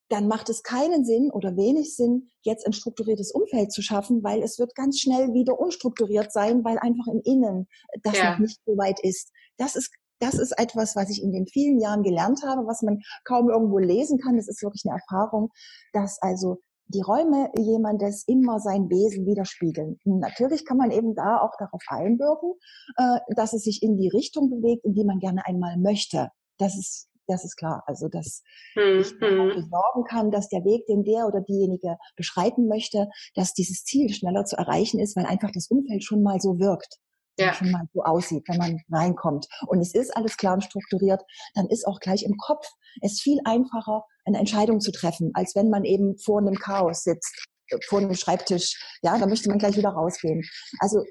dann 0.09 0.27
macht 0.27 0.49
es 0.49 0.63
keinen 0.63 1.05
Sinn 1.05 1.31
oder 1.31 1.55
wenig 1.57 1.95
Sinn, 1.95 2.29
jetzt 2.41 2.65
ein 2.65 2.73
strukturiertes 2.73 3.31
Umfeld 3.31 3.71
zu 3.71 3.81
schaffen, 3.81 4.23
weil 4.23 4.41
es 4.41 4.57
wird 4.57 4.75
ganz 4.75 4.99
schnell 4.99 5.33
wieder 5.33 5.59
unstrukturiert 5.59 6.31
sein, 6.31 6.63
weil 6.63 6.77
einfach 6.79 7.07
im 7.07 7.21
Innen 7.23 7.67
das 8.03 8.17
ja. 8.17 8.31
noch 8.31 8.39
nicht 8.39 8.59
so 8.65 8.77
weit 8.77 8.99
ist. 9.01 9.31
Das 9.57 9.75
ist 9.75 9.91
das 10.19 10.33
ist 10.33 10.57
etwas, 10.57 10.95
was 10.95 11.11
ich 11.11 11.21
in 11.21 11.31
den 11.31 11.45
vielen 11.45 11.79
Jahren 11.79 12.01
gelernt 12.01 12.41
habe, 12.43 12.65
was 12.65 12.81
man 12.81 13.01
kaum 13.23 13.51
irgendwo 13.51 13.77
lesen 13.77 14.17
kann. 14.17 14.35
Das 14.35 14.47
ist 14.47 14.63
wirklich 14.63 14.83
eine 14.85 14.99
Erfahrung, 14.99 15.51
dass 15.93 16.19
also 16.21 16.57
die 16.87 17.01
Räume 17.01 17.51
jemandes 17.57 18.23
immer 18.27 18.59
sein 18.59 18.89
Wesen 18.89 19.25
widerspiegeln. 19.25 19.99
Natürlich 20.05 20.65
kann 20.65 20.77
man 20.77 20.91
eben 20.91 21.15
da 21.15 21.39
auch 21.39 21.51
darauf 21.59 21.83
einwirken, 21.87 22.53
äh, 22.95 23.19
dass 23.35 23.53
es 23.53 23.63
sich 23.63 23.83
in 23.83 23.97
die 23.97 24.07
Richtung 24.07 24.49
bewegt, 24.49 24.85
in 24.85 24.93
die 24.93 25.03
man 25.03 25.19
gerne 25.19 25.45
einmal 25.45 25.77
möchte. 25.77 26.31
Das 26.57 26.77
ist 26.77 27.09
das 27.27 27.43
ist 27.43 27.55
klar. 27.57 27.83
Also, 27.85 28.07
dass 28.07 28.41
mhm. 28.75 28.99
ich 29.01 29.11
dafür 29.19 29.55
hm. 29.55 29.69
sorgen 29.69 30.03
kann, 30.05 30.31
dass 30.31 30.49
der 30.49 30.63
Weg, 30.63 30.85
den 30.87 31.03
der 31.03 31.27
oder 31.27 31.41
diejenige 31.41 31.97
beschreiten 32.15 32.67
möchte, 32.67 33.09
dass 33.35 33.53
dieses 33.53 33.83
Ziel 33.83 34.13
schneller 34.13 34.45
zu 34.45 34.55
erreichen 34.55 34.99
ist, 34.99 35.15
weil 35.15 35.25
einfach 35.25 35.51
das 35.53 35.67
Umfeld 35.67 36.03
schon 36.03 36.23
mal 36.23 36.39
so 36.39 36.59
wirkt. 36.59 36.97
Ja. 37.39 37.53
schon 37.53 37.69
mal 37.69 37.83
so 37.93 38.01
aussieht, 38.01 38.45
wenn 38.47 38.57
man 38.57 38.81
reinkommt. 38.91 39.45
Und 39.67 39.79
es 39.79 39.93
ist 39.93 40.09
alles 40.17 40.37
klar 40.37 40.55
und 40.55 40.63
strukturiert, 40.63 41.21
dann 41.53 41.67
ist 41.67 41.85
auch 41.85 41.99
gleich 41.99 42.23
im 42.23 42.35
Kopf 42.35 42.65
es 43.01 43.21
viel 43.21 43.39
einfacher, 43.45 44.05
eine 44.25 44.39
Entscheidung 44.39 44.79
zu 44.79 44.91
treffen, 44.91 45.29
als 45.35 45.55
wenn 45.55 45.69
man 45.69 45.83
eben 45.83 46.17
vor 46.17 46.39
einem 46.39 46.55
Chaos 46.55 47.03
sitzt, 47.03 47.47
vor 47.87 47.99
einem 47.99 48.15
Schreibtisch. 48.15 48.97
Ja, 49.03 49.19
da 49.19 49.27
möchte 49.27 49.49
man 49.49 49.59
gleich 49.59 49.77
wieder 49.77 49.89
rausgehen. 49.89 50.41
Also 50.79 51.03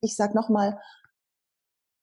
ich 0.00 0.16
sag 0.16 0.34
nochmal, 0.34 0.78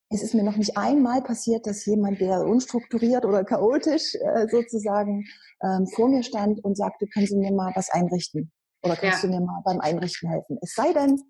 es 0.09 0.23
ist 0.23 0.33
mir 0.33 0.43
noch 0.43 0.55
nicht 0.55 0.77
einmal 0.77 1.21
passiert, 1.21 1.67
dass 1.67 1.85
jemand, 1.85 2.21
der 2.21 2.45
unstrukturiert 2.45 3.25
oder 3.25 3.43
chaotisch 3.43 4.15
äh, 4.15 4.47
sozusagen 4.49 5.25
ähm, 5.61 5.87
vor 5.87 6.07
mir 6.07 6.23
stand 6.23 6.63
und 6.63 6.77
sagte, 6.77 7.07
können 7.07 7.27
Sie 7.27 7.37
mir 7.37 7.51
mal 7.51 7.73
was 7.75 7.89
einrichten? 7.89 8.51
Oder 8.83 8.95
kannst 8.95 9.23
ja. 9.23 9.29
du 9.29 9.35
mir 9.35 9.41
mal 9.41 9.61
beim 9.65 9.81
Einrichten 9.81 10.29
helfen? 10.29 10.57
Es 10.61 10.73
sei 10.75 10.93
denn, 10.93 11.21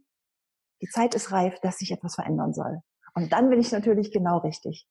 die 0.81 0.89
Zeit 0.89 1.15
ist 1.15 1.31
reif, 1.31 1.59
dass 1.61 1.77
sich 1.77 1.91
etwas 1.91 2.15
verändern 2.15 2.53
soll. 2.53 2.81
Und 3.15 3.31
dann 3.33 3.49
bin 3.49 3.59
ich 3.59 3.71
natürlich 3.71 4.11
genau 4.11 4.39
richtig. 4.39 4.87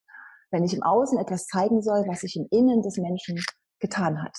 Wenn 0.51 0.65
ich 0.65 0.73
im 0.73 0.83
Außen 0.83 1.17
etwas 1.17 1.45
zeigen 1.45 1.81
soll, 1.81 2.05
was 2.07 2.21
sich 2.21 2.35
im 2.35 2.47
Innen 2.51 2.81
des 2.81 2.97
Menschen 2.97 3.41
getan 3.79 4.21
hat. 4.21 4.35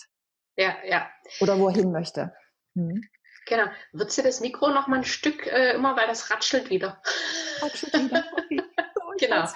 Ja, 0.57 0.75
ja. 0.85 1.09
Oder 1.41 1.59
wohin 1.59 1.93
möchte. 1.93 2.35
Hm. 2.75 3.01
Genau. 3.47 3.65
Würdest 3.93 4.19
du 4.19 4.23
das 4.23 4.41
Mikro 4.41 4.69
noch 4.69 4.89
mal 4.89 4.99
ein 4.99 5.05
Stück 5.05 5.47
äh, 5.47 5.75
immer, 5.75 5.97
weil 5.97 6.07
das 6.07 6.31
ratschelt 6.31 6.69
wieder? 6.69 7.01
Ratschelt 7.63 7.95
wieder. 7.95 8.25
Okay. 8.33 8.63
Genau. 9.19 9.49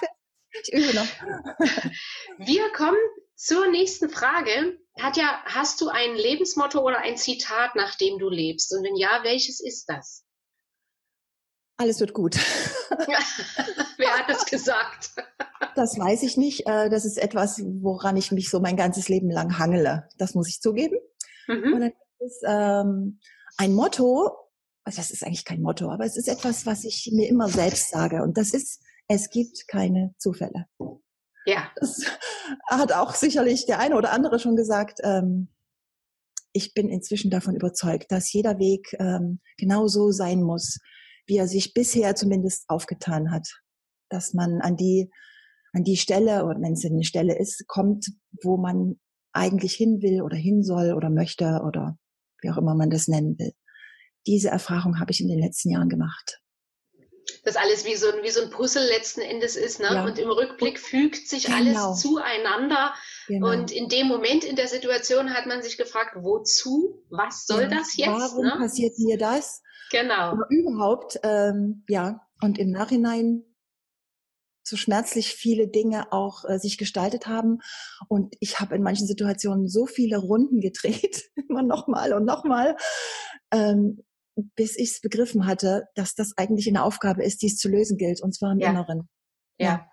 Ich 0.61 0.73
übe 0.73 0.93
noch. 0.93 1.07
Wir 2.37 2.71
kommen 2.73 2.97
zur 3.35 3.69
nächsten 3.71 4.09
Frage. 4.09 4.77
Katja, 4.99 5.41
hast 5.45 5.81
du 5.81 5.89
ein 5.89 6.15
Lebensmotto 6.15 6.79
oder 6.81 6.99
ein 6.99 7.17
Zitat, 7.17 7.75
nach 7.75 7.95
dem 7.95 8.19
du 8.19 8.29
lebst? 8.29 8.73
Und 8.75 8.83
wenn 8.83 8.95
ja, 8.95 9.21
welches 9.23 9.59
ist 9.59 9.89
das? 9.89 10.23
Alles 11.77 11.99
wird 11.99 12.13
gut. 12.13 12.35
Wer 13.97 14.17
hat 14.17 14.29
das 14.29 14.45
gesagt? 14.45 15.15
Das 15.75 15.97
weiß 15.97 16.21
ich 16.21 16.37
nicht. 16.37 16.67
Äh, 16.67 16.89
das 16.89 17.03
ist 17.03 17.17
etwas, 17.17 17.59
woran 17.81 18.15
ich 18.15 18.31
mich 18.31 18.49
so 18.49 18.59
mein 18.59 18.77
ganzes 18.77 19.09
Leben 19.09 19.31
lang 19.31 19.57
hangele. 19.57 20.07
Das 20.17 20.35
muss 20.35 20.47
ich 20.47 20.61
zugeben. 20.61 20.97
Mhm. 21.47 21.73
Und 21.73 21.81
dann 21.81 21.93
ist 22.19 22.43
ähm, 22.45 23.19
ein 23.57 23.73
Motto, 23.73 24.31
also 24.83 24.97
das 24.97 25.09
ist 25.09 25.23
eigentlich 25.25 25.45
kein 25.45 25.61
Motto, 25.61 25.89
aber 25.89 26.05
es 26.05 26.15
ist 26.15 26.27
etwas, 26.27 26.65
was 26.65 26.83
ich 26.83 27.09
mir 27.11 27.27
immer 27.27 27.49
selbst 27.49 27.89
sage. 27.89 28.21
Und 28.21 28.37
das 28.37 28.53
ist, 28.53 28.83
es 29.07 29.29
gibt 29.29 29.67
keine 29.67 30.13
Zufälle. 30.17 30.65
Ja. 31.45 31.71
Das 31.75 32.05
hat 32.67 32.93
auch 32.93 33.15
sicherlich 33.15 33.65
der 33.65 33.79
eine 33.79 33.95
oder 33.95 34.11
andere 34.13 34.39
schon 34.39 34.55
gesagt. 34.55 34.99
Ähm, 35.03 35.49
ich 36.53 36.73
bin 36.73 36.89
inzwischen 36.89 37.31
davon 37.31 37.55
überzeugt, 37.55 38.11
dass 38.11 38.31
jeder 38.31 38.59
Weg 38.59 38.95
ähm, 38.99 39.39
genau 39.57 39.87
so 39.87 40.11
sein 40.11 40.41
muss, 40.41 40.79
wie 41.25 41.37
er 41.37 41.47
sich 41.47 41.73
bisher 41.73 42.15
zumindest 42.15 42.65
aufgetan 42.69 43.31
hat. 43.31 43.47
Dass 44.09 44.33
man 44.33 44.61
an 44.61 44.77
die, 44.77 45.09
an 45.73 45.83
die 45.83 45.97
Stelle, 45.97 46.45
oder 46.45 46.61
wenn 46.61 46.73
es 46.73 46.85
eine 46.85 47.03
Stelle 47.03 47.37
ist, 47.37 47.67
kommt, 47.67 48.11
wo 48.43 48.57
man 48.57 48.99
eigentlich 49.33 49.73
hin 49.73 50.01
will 50.01 50.21
oder 50.21 50.37
hin 50.37 50.63
soll 50.63 50.93
oder 50.93 51.09
möchte 51.09 51.61
oder 51.65 51.97
wie 52.41 52.51
auch 52.51 52.57
immer 52.57 52.75
man 52.75 52.91
das 52.91 53.07
nennen 53.07 53.37
will. 53.39 53.53
Diese 54.27 54.49
Erfahrung 54.49 54.99
habe 54.99 55.11
ich 55.11 55.21
in 55.21 55.27
den 55.27 55.39
letzten 55.39 55.71
Jahren 55.71 55.89
gemacht 55.89 56.42
das 57.43 57.55
alles 57.55 57.85
wie 57.85 57.95
so, 57.95 58.11
ein, 58.11 58.23
wie 58.23 58.29
so 58.29 58.41
ein 58.41 58.49
Puzzle 58.49 58.85
letzten 58.87 59.21
Endes 59.21 59.55
ist. 59.55 59.79
Ne? 59.79 59.87
Ja. 59.91 60.05
Und 60.05 60.17
im 60.19 60.29
Rückblick 60.29 60.79
fügt 60.79 61.27
sich 61.27 61.45
genau. 61.45 61.57
alles 61.57 62.01
zueinander. 62.01 62.93
Genau. 63.27 63.51
Und 63.51 63.71
in 63.71 63.89
dem 63.89 64.07
Moment 64.07 64.43
in 64.43 64.55
der 64.55 64.67
Situation 64.67 65.33
hat 65.33 65.45
man 65.45 65.61
sich 65.61 65.77
gefragt, 65.77 66.15
wozu? 66.15 67.03
Was 67.09 67.45
soll 67.45 67.63
ja. 67.63 67.67
das 67.69 67.97
jetzt? 67.97 68.09
Warum 68.09 68.45
ne? 68.45 68.55
passiert 68.57 68.97
mir 68.99 69.17
das? 69.17 69.61
Genau. 69.91 70.13
Aber 70.13 70.45
überhaupt, 70.49 71.19
ähm, 71.23 71.83
ja. 71.87 72.21
Und 72.41 72.57
im 72.57 72.71
Nachhinein 72.71 73.43
so 74.63 74.77
schmerzlich 74.77 75.33
viele 75.33 75.67
Dinge 75.67 76.11
auch 76.11 76.45
äh, 76.45 76.57
sich 76.57 76.77
gestaltet 76.77 77.27
haben. 77.27 77.59
Und 78.07 78.35
ich 78.39 78.59
habe 78.59 78.75
in 78.75 78.81
manchen 78.81 79.07
Situationen 79.07 79.67
so 79.67 79.85
viele 79.85 80.17
Runden 80.17 80.61
gedreht, 80.61 81.29
immer 81.49 81.63
nochmal 81.63 82.13
und 82.13 82.25
nochmal, 82.25 82.77
ähm, 83.51 84.02
bis 84.55 84.77
ich 84.77 84.91
es 84.91 85.01
begriffen 85.01 85.45
hatte, 85.45 85.83
dass 85.95 86.15
das 86.15 86.33
eigentlich 86.37 86.67
eine 86.67 86.83
Aufgabe 86.83 87.23
ist, 87.23 87.41
die 87.41 87.47
es 87.47 87.57
zu 87.57 87.69
lösen 87.69 87.97
gilt, 87.97 88.21
und 88.21 88.33
zwar 88.33 88.51
im 88.51 88.59
Ja. 88.59 88.69
Inneren. 88.71 89.09
Ja. 89.59 89.87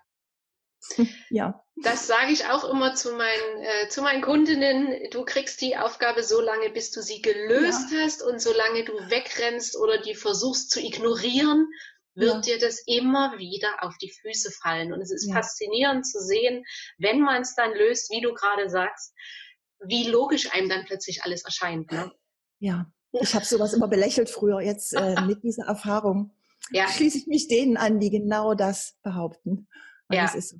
Ja, 1.29 1.63
Das 1.83 2.07
sage 2.07 2.31
ich 2.31 2.45
auch 2.47 2.63
immer 2.63 2.95
zu 2.95 3.11
meinen, 3.13 3.61
äh, 3.63 3.89
zu 3.89 4.01
meinen 4.01 4.21
Kundinnen. 4.23 5.09
Du 5.11 5.23
kriegst 5.25 5.61
die 5.61 5.77
Aufgabe 5.77 6.23
so 6.23 6.41
lange, 6.41 6.71
bis 6.71 6.89
du 6.89 7.03
sie 7.03 7.21
gelöst 7.21 7.89
hast 7.95 8.23
und 8.23 8.41
solange 8.41 8.83
du 8.83 8.93
wegrennst 8.93 9.77
oder 9.77 9.99
die 10.01 10.15
versuchst 10.15 10.71
zu 10.71 10.79
ignorieren, 10.79 11.67
wird 12.15 12.47
dir 12.47 12.57
das 12.57 12.81
immer 12.87 13.37
wieder 13.37 13.83
auf 13.83 13.95
die 14.01 14.11
Füße 14.11 14.51
fallen. 14.63 14.91
Und 14.91 15.01
es 15.01 15.11
ist 15.11 15.27
Ja. 15.27 15.35
faszinierend 15.35 16.05
zu 16.05 16.19
sehen, 16.19 16.63
wenn 16.97 17.21
man 17.21 17.43
es 17.43 17.53
dann 17.53 17.73
löst, 17.75 18.09
wie 18.11 18.21
du 18.21 18.33
gerade 18.33 18.67
sagst, 18.67 19.13
wie 19.85 20.07
logisch 20.09 20.51
einem 20.53 20.67
dann 20.67 20.85
plötzlich 20.85 21.23
alles 21.23 21.43
erscheint. 21.45 21.91
Ne? 21.91 22.11
ja. 22.59 22.91
Ich 23.13 23.35
habe 23.35 23.45
sowas 23.45 23.73
immer 23.73 23.87
belächelt 23.87 24.29
früher. 24.29 24.61
Jetzt 24.61 24.93
äh, 24.93 25.15
mit 25.27 25.43
dieser 25.43 25.65
Erfahrung 25.65 26.31
Ja. 26.71 26.87
schließe 26.87 27.17
ich 27.17 27.27
mich 27.27 27.47
denen 27.47 27.77
an, 27.77 27.99
die 27.99 28.09
genau 28.09 28.53
das 28.53 28.97
behaupten. 29.03 29.67
Weil 30.07 30.17
Ja. 30.19 30.25
es 30.25 30.35
ist 30.35 30.49
so. 30.49 30.57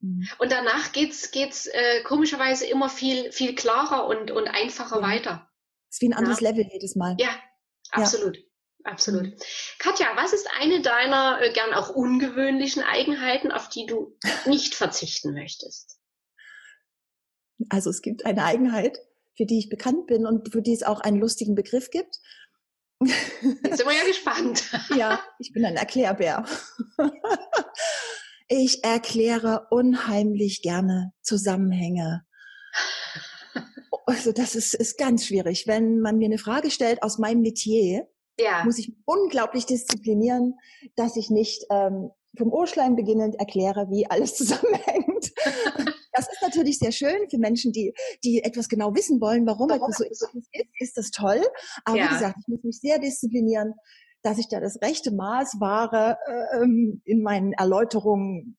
Mhm. 0.00 0.28
Und 0.38 0.52
danach 0.52 0.92
geht's 0.92 1.30
geht's 1.30 1.66
äh, 1.66 2.02
komischerweise 2.04 2.66
immer 2.66 2.88
viel 2.90 3.32
viel 3.32 3.54
klarer 3.54 4.06
und 4.06 4.30
und 4.30 4.48
einfacher 4.48 4.96
Ja. 5.00 5.02
weiter. 5.02 5.50
Es 5.88 5.96
ist 5.96 6.02
wie 6.02 6.08
ein 6.08 6.14
anderes 6.14 6.40
Level 6.40 6.66
jedes 6.70 6.96
Mal. 6.96 7.16
Ja, 7.18 7.30
absolut. 7.92 8.38
Absolut. 8.84 9.24
Mhm. 9.24 9.36
Katja, 9.80 10.06
was 10.14 10.32
ist 10.32 10.48
eine 10.60 10.80
deiner 10.80 11.40
äh, 11.42 11.52
gern 11.52 11.74
auch 11.74 11.90
ungewöhnlichen 11.90 12.84
Eigenheiten, 12.84 13.50
auf 13.50 13.68
die 13.68 13.84
du 13.86 14.16
nicht 14.46 14.74
verzichten 14.76 15.32
möchtest? 15.32 15.98
Also 17.68 17.90
es 17.90 18.02
gibt 18.02 18.24
eine 18.26 18.44
Eigenheit, 18.44 18.98
für 19.36 19.46
die 19.46 19.58
ich 19.58 19.68
bekannt 19.68 20.06
bin 20.06 20.26
und 20.26 20.52
für 20.52 20.62
die 20.62 20.72
es 20.72 20.82
auch 20.82 21.00
einen 21.00 21.18
lustigen 21.18 21.54
Begriff 21.54 21.90
gibt. 21.90 22.18
Jetzt 23.00 23.78
sind 23.78 23.86
wir 23.86 23.94
ja 23.94 24.06
gespannt. 24.06 24.70
ja, 24.96 25.20
ich 25.38 25.52
bin 25.52 25.64
ein 25.64 25.76
Erklärbär. 25.76 26.46
ich 28.48 28.84
erkläre 28.84 29.66
unheimlich 29.70 30.62
gerne 30.62 31.12
Zusammenhänge. 31.22 32.24
Also 34.06 34.32
das 34.32 34.54
ist, 34.54 34.74
ist 34.74 34.98
ganz 34.98 35.26
schwierig. 35.26 35.66
Wenn 35.66 36.00
man 36.00 36.16
mir 36.16 36.26
eine 36.26 36.38
Frage 36.38 36.70
stellt 36.70 37.02
aus 37.02 37.18
meinem 37.18 37.42
Metier, 37.42 38.08
Ja, 38.38 38.64
muss 38.64 38.78
ich 38.78 38.94
unglaublich 39.04 39.66
disziplinieren, 39.66 40.54
dass 40.94 41.16
ich 41.16 41.28
nicht 41.28 41.66
ähm, 41.70 42.10
vom 42.38 42.52
Urschleim 42.52 42.96
beginnend 42.96 43.34
erkläre, 43.36 43.88
wie 43.90 44.08
alles 44.08 44.34
zusammenhängt. 44.36 45.32
Das 46.16 46.26
ist 46.32 46.42
natürlich 46.42 46.78
sehr 46.78 46.92
schön 46.92 47.28
für 47.30 47.38
Menschen, 47.38 47.72
die, 47.72 47.92
die 48.24 48.42
etwas 48.42 48.68
genau 48.68 48.94
wissen 48.94 49.20
wollen, 49.20 49.46
warum, 49.46 49.68
Warum 49.68 49.82
etwas 49.90 49.98
so 49.98 50.04
ist, 50.04 50.48
ist, 50.80 50.96
das 50.96 51.10
toll. 51.10 51.40
Aber 51.84 51.96
Ja. 51.98 52.04
wie 52.06 52.08
gesagt, 52.14 52.36
ich 52.40 52.48
muss 52.48 52.62
mich 52.64 52.80
sehr 52.80 52.98
disziplinieren, 52.98 53.74
dass 54.22 54.38
ich 54.38 54.48
da 54.48 54.58
das 54.60 54.80
rechte 54.82 55.12
Maß 55.12 55.60
wahre 55.60 56.16
ähm, 56.60 57.02
in 57.04 57.22
meinen 57.22 57.52
Erläuterungen, 57.52 58.56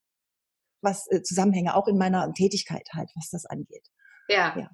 was 0.82 1.06
äh, 1.12 1.22
Zusammenhänge, 1.24 1.76
auch 1.76 1.88
in 1.88 1.98
meiner 1.98 2.32
Tätigkeit 2.34 2.88
halt, 2.94 3.10
was 3.16 3.30
das 3.32 3.46
angeht. 3.46 3.88
ja. 4.30 4.56
ja. 4.58 4.70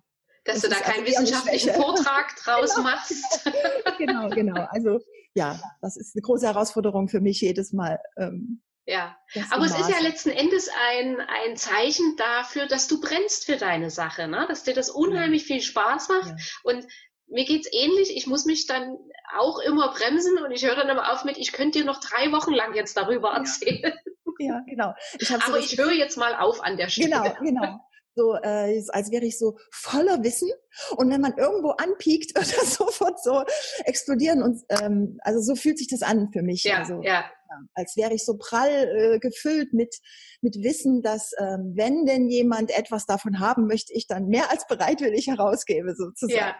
Dass 0.46 0.56
Das 0.60 0.64
du 0.64 0.70
da 0.72 0.76
also 0.76 0.92
keinen 0.92 1.00
eine 1.00 1.08
wissenschaftlichen. 1.08 1.74
Vortrag 1.74 2.36
draus 2.44 2.76
Genau. 2.76 2.84
machst. 2.84 3.50
genau, 3.98 4.30
genau. 4.30 4.66
Also 4.72 5.00
ja, 5.36 5.58
das 5.82 5.96
ist 5.96 6.16
eine 6.16 6.22
große 6.22 6.46
Herausforderung 6.46 7.08
für 7.08 7.22
mich 7.22 7.40
jedes 7.40 7.72
Mal. 7.72 7.98
Ähm, 8.18 8.62
Ja. 8.86 9.18
das 9.34 9.52
Aber 9.52 9.66
es 9.66 9.78
ist 9.78 9.90
ja 9.90 10.00
letzten 10.00 10.30
Endes 10.30 10.70
ein, 10.90 11.18
ein 11.22 11.56
Zeichen 11.56 12.16
dafür, 12.18 12.68
dass 12.68 12.88
du 12.88 13.00
brennst 13.00 13.46
für 13.46 13.58
deine 13.58 13.90
Sache, 13.90 14.28
ne? 14.28 14.46
dass 14.48 14.64
dir 14.64 14.74
das 14.74 14.90
unheimlich 14.90 15.46
viel 15.46 15.62
Spaß 15.62 16.10
macht. 16.10 16.30
Ja. 16.30 16.36
Und 16.64 16.86
mir 17.28 17.46
geht's 17.46 17.70
ähnlich. 17.72 18.16
Ich 18.16 18.28
muss 18.28 18.46
mich 18.46 18.68
dann 18.68 18.98
auch 19.36 19.60
immer 19.60 19.94
bremsen 19.94 20.38
und 20.38 20.52
ich 20.52 20.66
höre 20.66 20.76
dann 20.76 20.90
immer 20.90 21.14
auf 21.14 21.24
mit, 21.24 21.38
ich 21.38 21.54
könnte 21.54 21.80
dir 21.80 21.86
noch 21.86 22.00
drei 22.00 22.32
Wochen 22.32 22.54
lang 22.54 22.76
jetzt 22.76 22.98
darüber 22.98 23.32
Ja. 23.32 23.38
erzählen. 23.40 23.94
Ja, 24.40 24.62
genau. 24.68 24.94
Ich 25.20 25.28
so 25.28 25.36
Aber 25.36 25.60
ich 25.60 25.78
höre 25.78 25.92
jetzt 25.92 26.18
mal 26.18 26.36
auf 26.36 26.64
an 26.64 26.76
der 26.76 26.90
Stelle. 26.90 27.10
Genau, 27.10 27.34
genau. 27.40 27.80
So, 28.16 28.36
äh, 28.36 28.84
als 28.90 29.12
wäre 29.12 29.26
ich 29.26 29.40
so 29.40 29.58
voller 29.72 30.24
Wissen. 30.24 30.50
Und 30.98 31.10
wenn 31.10 31.22
man 31.22 31.36
irgendwo 31.38 31.70
anpiekt, 31.72 32.36
wird 32.36 32.56
das 32.58 32.76
sofort 32.76 33.24
so 33.24 33.44
explodieren. 33.86 34.44
Und 34.44 34.62
ähm, 34.70 35.18
also 35.22 35.40
so 35.42 35.56
fühlt 35.56 35.78
sich 35.78 35.88
das 35.88 36.02
an 36.02 36.30
für 36.32 36.42
mich. 36.42 36.64
Ja, 36.64 36.78
also, 36.80 37.02
ja, 37.02 37.26
als 37.74 37.96
wäre 37.98 38.14
ich 38.14 38.26
so 38.26 38.38
prall 38.38 38.70
äh, 38.70 39.20
gefüllt 39.20 39.74
mit, 39.74 39.96
mit 40.42 40.56
Wissen, 40.64 41.02
dass 41.02 41.32
ähm, 41.38 41.74
wenn 41.76 42.06
denn 42.06 42.30
jemand 42.30 42.72
etwas 42.72 43.06
davon 43.06 43.40
haben 43.40 43.68
möchte, 43.68 43.94
ich 43.94 44.08
dann 44.08 44.28
mehr 44.28 44.52
als 44.52 44.68
bereitwillig 44.68 45.28
herausgebe, 45.28 45.96
sozusagen. 45.96 46.36
ja. 46.36 46.60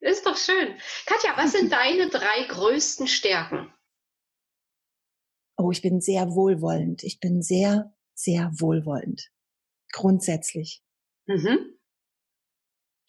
Ist 0.00 0.26
doch 0.26 0.36
schön. 0.36 0.76
Katja, 1.06 1.32
was 1.36 1.52
sind 1.52 1.72
deine 1.72 2.08
drei 2.08 2.46
größten 2.48 3.08
Stärken? 3.08 3.72
Oh, 5.56 5.72
ich 5.72 5.82
bin 5.82 6.00
sehr 6.00 6.34
wohlwollend. 6.34 7.02
Ich 7.02 7.18
bin 7.18 7.42
sehr, 7.42 7.92
sehr 8.14 8.52
wohlwollend. 8.54 9.32
Grundsätzlich. 9.92 10.84
Mhm. 11.26 11.78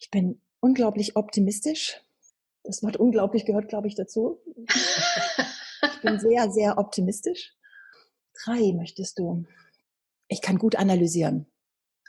Ich 0.00 0.10
bin 0.10 0.42
unglaublich 0.58 1.14
optimistisch. 1.14 2.02
Das 2.64 2.82
Wort 2.82 2.96
unglaublich 2.96 3.46
gehört, 3.46 3.68
glaube 3.68 3.88
ich, 3.88 3.94
dazu. 3.94 4.40
Ich 5.82 6.00
bin 6.02 6.20
sehr, 6.20 6.50
sehr 6.50 6.78
optimistisch. 6.78 7.54
Drei 8.44 8.72
möchtest 8.72 9.18
du. 9.18 9.44
Ich 10.28 10.42
kann 10.42 10.58
gut 10.58 10.76
analysieren. 10.76 11.46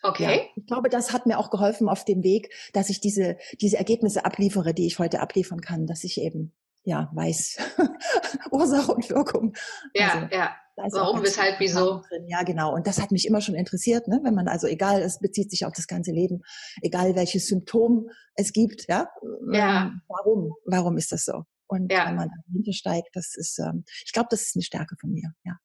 Okay. 0.03 0.23
Ja, 0.23 0.41
ich 0.55 0.65
glaube, 0.65 0.89
das 0.89 1.13
hat 1.13 1.25
mir 1.25 1.37
auch 1.37 1.51
geholfen 1.51 1.87
auf 1.87 2.05
dem 2.05 2.23
Weg, 2.23 2.53
dass 2.73 2.89
ich 2.89 3.01
diese, 3.01 3.37
diese 3.59 3.77
Ergebnisse 3.77 4.25
abliefere, 4.25 4.73
die 4.73 4.87
ich 4.87 4.99
heute 4.99 5.19
abliefern 5.19 5.61
kann, 5.61 5.85
dass 5.85 6.03
ich 6.03 6.19
eben, 6.19 6.53
ja, 6.83 7.09
weiß, 7.13 7.57
Ursache 8.51 8.93
und 8.93 9.09
Wirkung. 9.09 9.53
Ja, 9.93 10.09
Also, 10.13 10.35
ja. 10.35 10.55
ist 10.85 10.93
Warum, 10.93 11.23
weshalb, 11.23 11.59
wieso? 11.59 12.01
Drin. 12.09 12.27
Ja, 12.27 12.43
genau. 12.43 12.73
Und 12.73 12.87
das 12.87 12.99
hat 13.01 13.11
mich 13.11 13.27
immer 13.27 13.41
schon 13.41 13.55
interessiert, 13.55 14.07
ne? 14.07 14.19
wenn 14.23 14.33
man 14.33 14.47
also, 14.47 14.67
egal, 14.67 15.01
es 15.01 15.19
bezieht 15.19 15.51
sich 15.51 15.65
auf 15.65 15.73
das 15.75 15.87
ganze 15.87 16.11
Leben, 16.11 16.41
egal 16.81 17.15
welches 17.15 17.47
Symptom 17.47 18.09
es 18.35 18.51
gibt, 18.53 18.87
ja, 18.89 19.09
Ja. 19.51 19.83
Ähm, 19.83 20.01
warum, 20.07 20.53
warum 20.65 20.97
ist 20.97 21.11
das 21.11 21.25
so? 21.25 21.43
Und 21.67 21.91
Ja. 21.91 22.07
wenn 22.07 22.15
man 22.15 22.29
dahinter 22.47 22.73
steigt, 22.73 23.09
das 23.13 23.35
ist, 23.35 23.59
ähm, 23.59 23.85
ich 24.05 24.11
glaube, 24.11 24.27
das 24.31 24.41
ist 24.41 24.55
eine 24.55 24.63
Stärke 24.63 24.95
von 24.99 25.11
mir, 25.11 25.31
ja. 25.43 25.57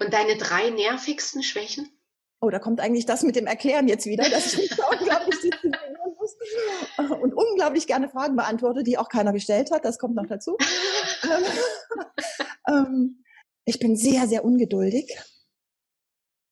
Und 0.00 0.12
deine 0.12 0.36
drei 0.36 0.70
nervigsten 0.70 1.42
Schwächen? 1.42 1.88
Oh, 2.40 2.50
da 2.50 2.58
kommt 2.58 2.80
eigentlich 2.80 3.06
das 3.06 3.22
mit 3.22 3.36
dem 3.36 3.46
Erklären 3.46 3.86
jetzt 3.88 4.04
wieder, 4.06 4.28
dass 4.28 4.52
ich 4.54 4.58
mich 4.58 4.76
da 4.76 4.84
unglaublich 4.90 5.40
und 7.20 7.34
unglaublich 7.34 7.86
gerne 7.86 8.08
Fragen 8.08 8.36
beantworte, 8.36 8.82
die 8.82 8.98
auch 8.98 9.08
keiner 9.08 9.32
gestellt 9.32 9.70
hat. 9.70 9.84
Das 9.84 9.98
kommt 9.98 10.14
noch 10.14 10.26
dazu. 10.26 10.56
Ähm, 11.24 11.44
ähm, 12.68 13.24
ich 13.64 13.78
bin 13.78 13.94
sehr, 13.94 14.26
sehr 14.26 14.44
ungeduldig. 14.44 15.16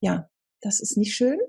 Ja, 0.00 0.30
das 0.60 0.78
ist 0.78 0.96
nicht 0.96 1.14
schön. 1.14 1.40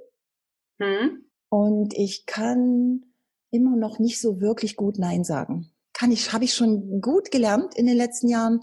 Hm? 0.82 1.30
Und 1.50 1.94
ich 1.94 2.26
kann 2.26 3.14
immer 3.52 3.76
noch 3.76 4.00
nicht 4.00 4.20
so 4.20 4.42
wirklich 4.42 4.76
gut 4.76 4.98
Nein 4.98 5.24
sagen. 5.24 5.72
Kann 5.94 6.12
ich, 6.12 6.34
habe 6.34 6.46
ich 6.46 6.56
schon 6.56 7.02
gut 7.02 7.30
gelernt 7.30 7.76
in 7.76 7.86
den 7.86 7.98
letzten 7.98 8.28
Jahren, 8.28 8.62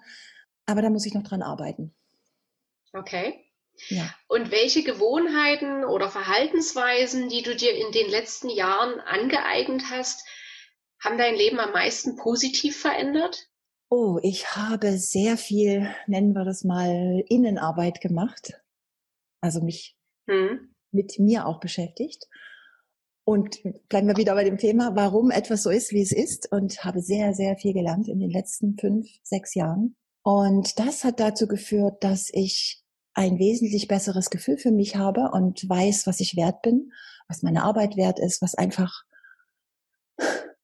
aber 0.67 0.83
da 0.83 0.91
muss 0.91 1.07
ich 1.07 1.15
noch 1.15 1.23
dran 1.23 1.43
arbeiten. 1.43 1.95
Okay. 2.93 3.48
Ja. 3.89 4.15
Und 4.29 4.51
welche 4.51 4.83
Gewohnheiten 4.83 5.85
oder 5.85 6.11
Verhaltensweisen, 6.11 7.29
die 7.29 7.43
du 7.43 7.55
dir 7.55 7.75
in 7.75 7.93
den 7.93 8.11
letzten 8.11 8.51
Jahren 8.51 9.01
angeeignet 9.01 9.85
hast, 9.91 10.27
haben 11.03 11.19
dein 11.19 11.37
Leben 11.37 11.61
am 11.61 11.73
meisten 11.73 12.17
positiv 12.17 12.81
verändert? 12.81 13.49
Oh, 13.91 14.19
ich 14.23 14.55
habe 14.57 14.99
sehr 14.99 15.37
viel, 15.37 15.89
nennen 16.07 16.35
wir 16.35 16.45
das 16.45 16.65
mal, 16.65 17.23
Innenarbeit 17.29 18.01
gemacht. 18.01 18.53
Also 19.41 19.63
mich 19.63 19.97
Hm? 20.29 20.75
mit 20.91 21.19
mir 21.19 21.47
auch 21.47 21.61
beschäftigt. 21.61 22.27
Und 23.25 23.59
bleiben 23.89 24.09
wir 24.09 24.17
wieder 24.17 24.35
bei 24.35 24.45
dem 24.45 24.57
Thema, 24.57 24.95
warum 24.95 25.31
etwas 25.31 25.63
so 25.63 25.71
ist, 25.71 25.93
wie 25.93 26.03
es 26.03 26.13
ist. 26.13 26.51
Und 26.51 26.85
habe 26.85 27.01
sehr, 27.01 27.35
sehr 27.35 27.57
viel 27.57 27.75
gelernt 27.75 28.09
in 28.09 28.21
den 28.21 28.31
letzten 28.31 28.77
fünf, 28.79 29.07
sechs 29.23 29.55
Jahren. 29.55 29.97
Und 30.23 30.79
das 30.79 31.05
hat 31.05 31.21
dazu 31.21 31.47
geführt, 31.47 32.03
dass 32.03 32.31
ich 32.33 32.83
ein 33.19 33.41
wesentlich 33.41 33.89
besseres 33.89 34.31
Gefühl 34.31 34.59
für 34.59 34.71
mich 34.71 34.95
habe 34.95 35.33
und 35.33 35.69
weiß, 35.69 36.07
was 36.07 36.21
ich 36.21 36.37
wert 36.37 36.63
bin, 36.63 36.93
was 37.27 37.43
meine 37.43 37.65
Arbeit 37.65 37.97
wert 37.97 38.21
ist, 38.21 38.41
was 38.41 38.55
einfach, 38.55 39.03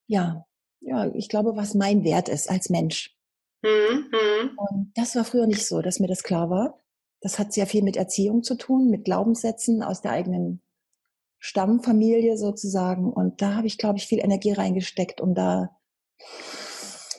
ja, 0.06 0.46
ja, 0.80 1.12
ich 1.14 1.28
glaube, 1.28 1.56
was 1.56 1.74
mein 1.74 2.04
Wert 2.04 2.28
ist 2.28 2.48
als 2.48 2.70
Mensch. 2.70 3.16
Hm? 3.64 4.06
Hm? 4.12 4.50
Und 4.56 4.92
das 4.94 5.16
war 5.16 5.24
früher 5.24 5.48
nicht 5.48 5.66
so, 5.66 5.82
dass 5.82 5.98
mir 5.98 6.06
das 6.06 6.22
klar 6.22 6.48
war. 6.48 6.78
Das 7.20 7.40
hat 7.40 7.52
sehr 7.52 7.66
viel 7.66 7.82
mit 7.82 7.96
Erziehung 7.96 8.44
zu 8.44 8.54
tun, 8.54 8.88
mit 8.88 9.04
Glaubenssätzen 9.04 9.82
aus 9.82 10.00
der 10.00 10.12
eigenen 10.12 10.62
Stammfamilie 11.40 12.36
sozusagen. 12.36 13.12
Und 13.12 13.42
da 13.42 13.56
habe 13.56 13.66
ich, 13.66 13.78
glaube 13.78 13.98
ich, 13.98 14.06
viel 14.06 14.20
Energie 14.20 14.52
reingesteckt, 14.52 15.20
um 15.20 15.34
da, 15.34 15.76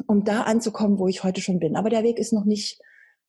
um 0.07 0.23
da 0.23 0.43
anzukommen, 0.43 0.97
wo 0.97 1.09
ich 1.09 1.25
heute 1.25 1.41
schon 1.41 1.59
bin. 1.59 1.75
Aber 1.75 1.89
der 1.89 2.03
Weg 2.03 2.19
ist 2.19 2.31
noch 2.31 2.45
nicht, 2.45 2.79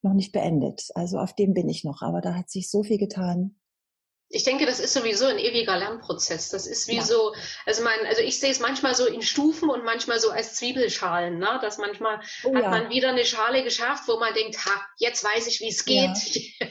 noch 0.01 0.13
nicht 0.13 0.31
beendet. 0.31 0.89
Also 0.95 1.17
auf 1.17 1.33
dem 1.33 1.53
bin 1.53 1.69
ich 1.69 1.83
noch. 1.83 2.01
Aber 2.01 2.21
da 2.21 2.35
hat 2.35 2.49
sich 2.49 2.69
so 2.69 2.83
viel 2.83 2.97
getan. 2.97 3.59
Ich 4.29 4.43
denke, 4.43 4.65
das 4.65 4.81
ist 4.81 4.93
sowieso 4.93 5.25
ein 5.25 5.39
ewiger 5.39 5.77
Lernprozess. 5.77 6.49
Das 6.49 6.67
ist 6.67 6.89
wie 6.89 6.97
ja. 6.97 7.03
so, 7.03 7.33
also 7.65 7.81
man, 7.81 7.93
also 8.07 8.21
ich 8.21 8.39
sehe 8.39 8.51
es 8.51 8.59
manchmal 8.59 8.93
so 8.93 9.05
in 9.05 9.21
Stufen 9.21 9.69
und 9.69 9.85
manchmal 9.85 10.19
so 10.19 10.31
als 10.31 10.55
Zwiebelschalen, 10.55 11.39
ne? 11.39 11.59
Dass 11.61 11.77
manchmal 11.77 12.19
oh, 12.43 12.53
hat 12.53 12.63
ja. 12.63 12.69
man 12.69 12.89
wieder 12.89 13.09
eine 13.09 13.23
Schale 13.23 13.63
geschafft, 13.63 14.03
wo 14.07 14.19
man 14.19 14.33
denkt, 14.33 14.57
ha, 14.65 14.85
jetzt 14.97 15.23
weiß 15.23 15.47
ich, 15.47 15.61
wie 15.61 15.69
es 15.69 15.85
geht. 15.85 16.17
Ja. 16.59 16.67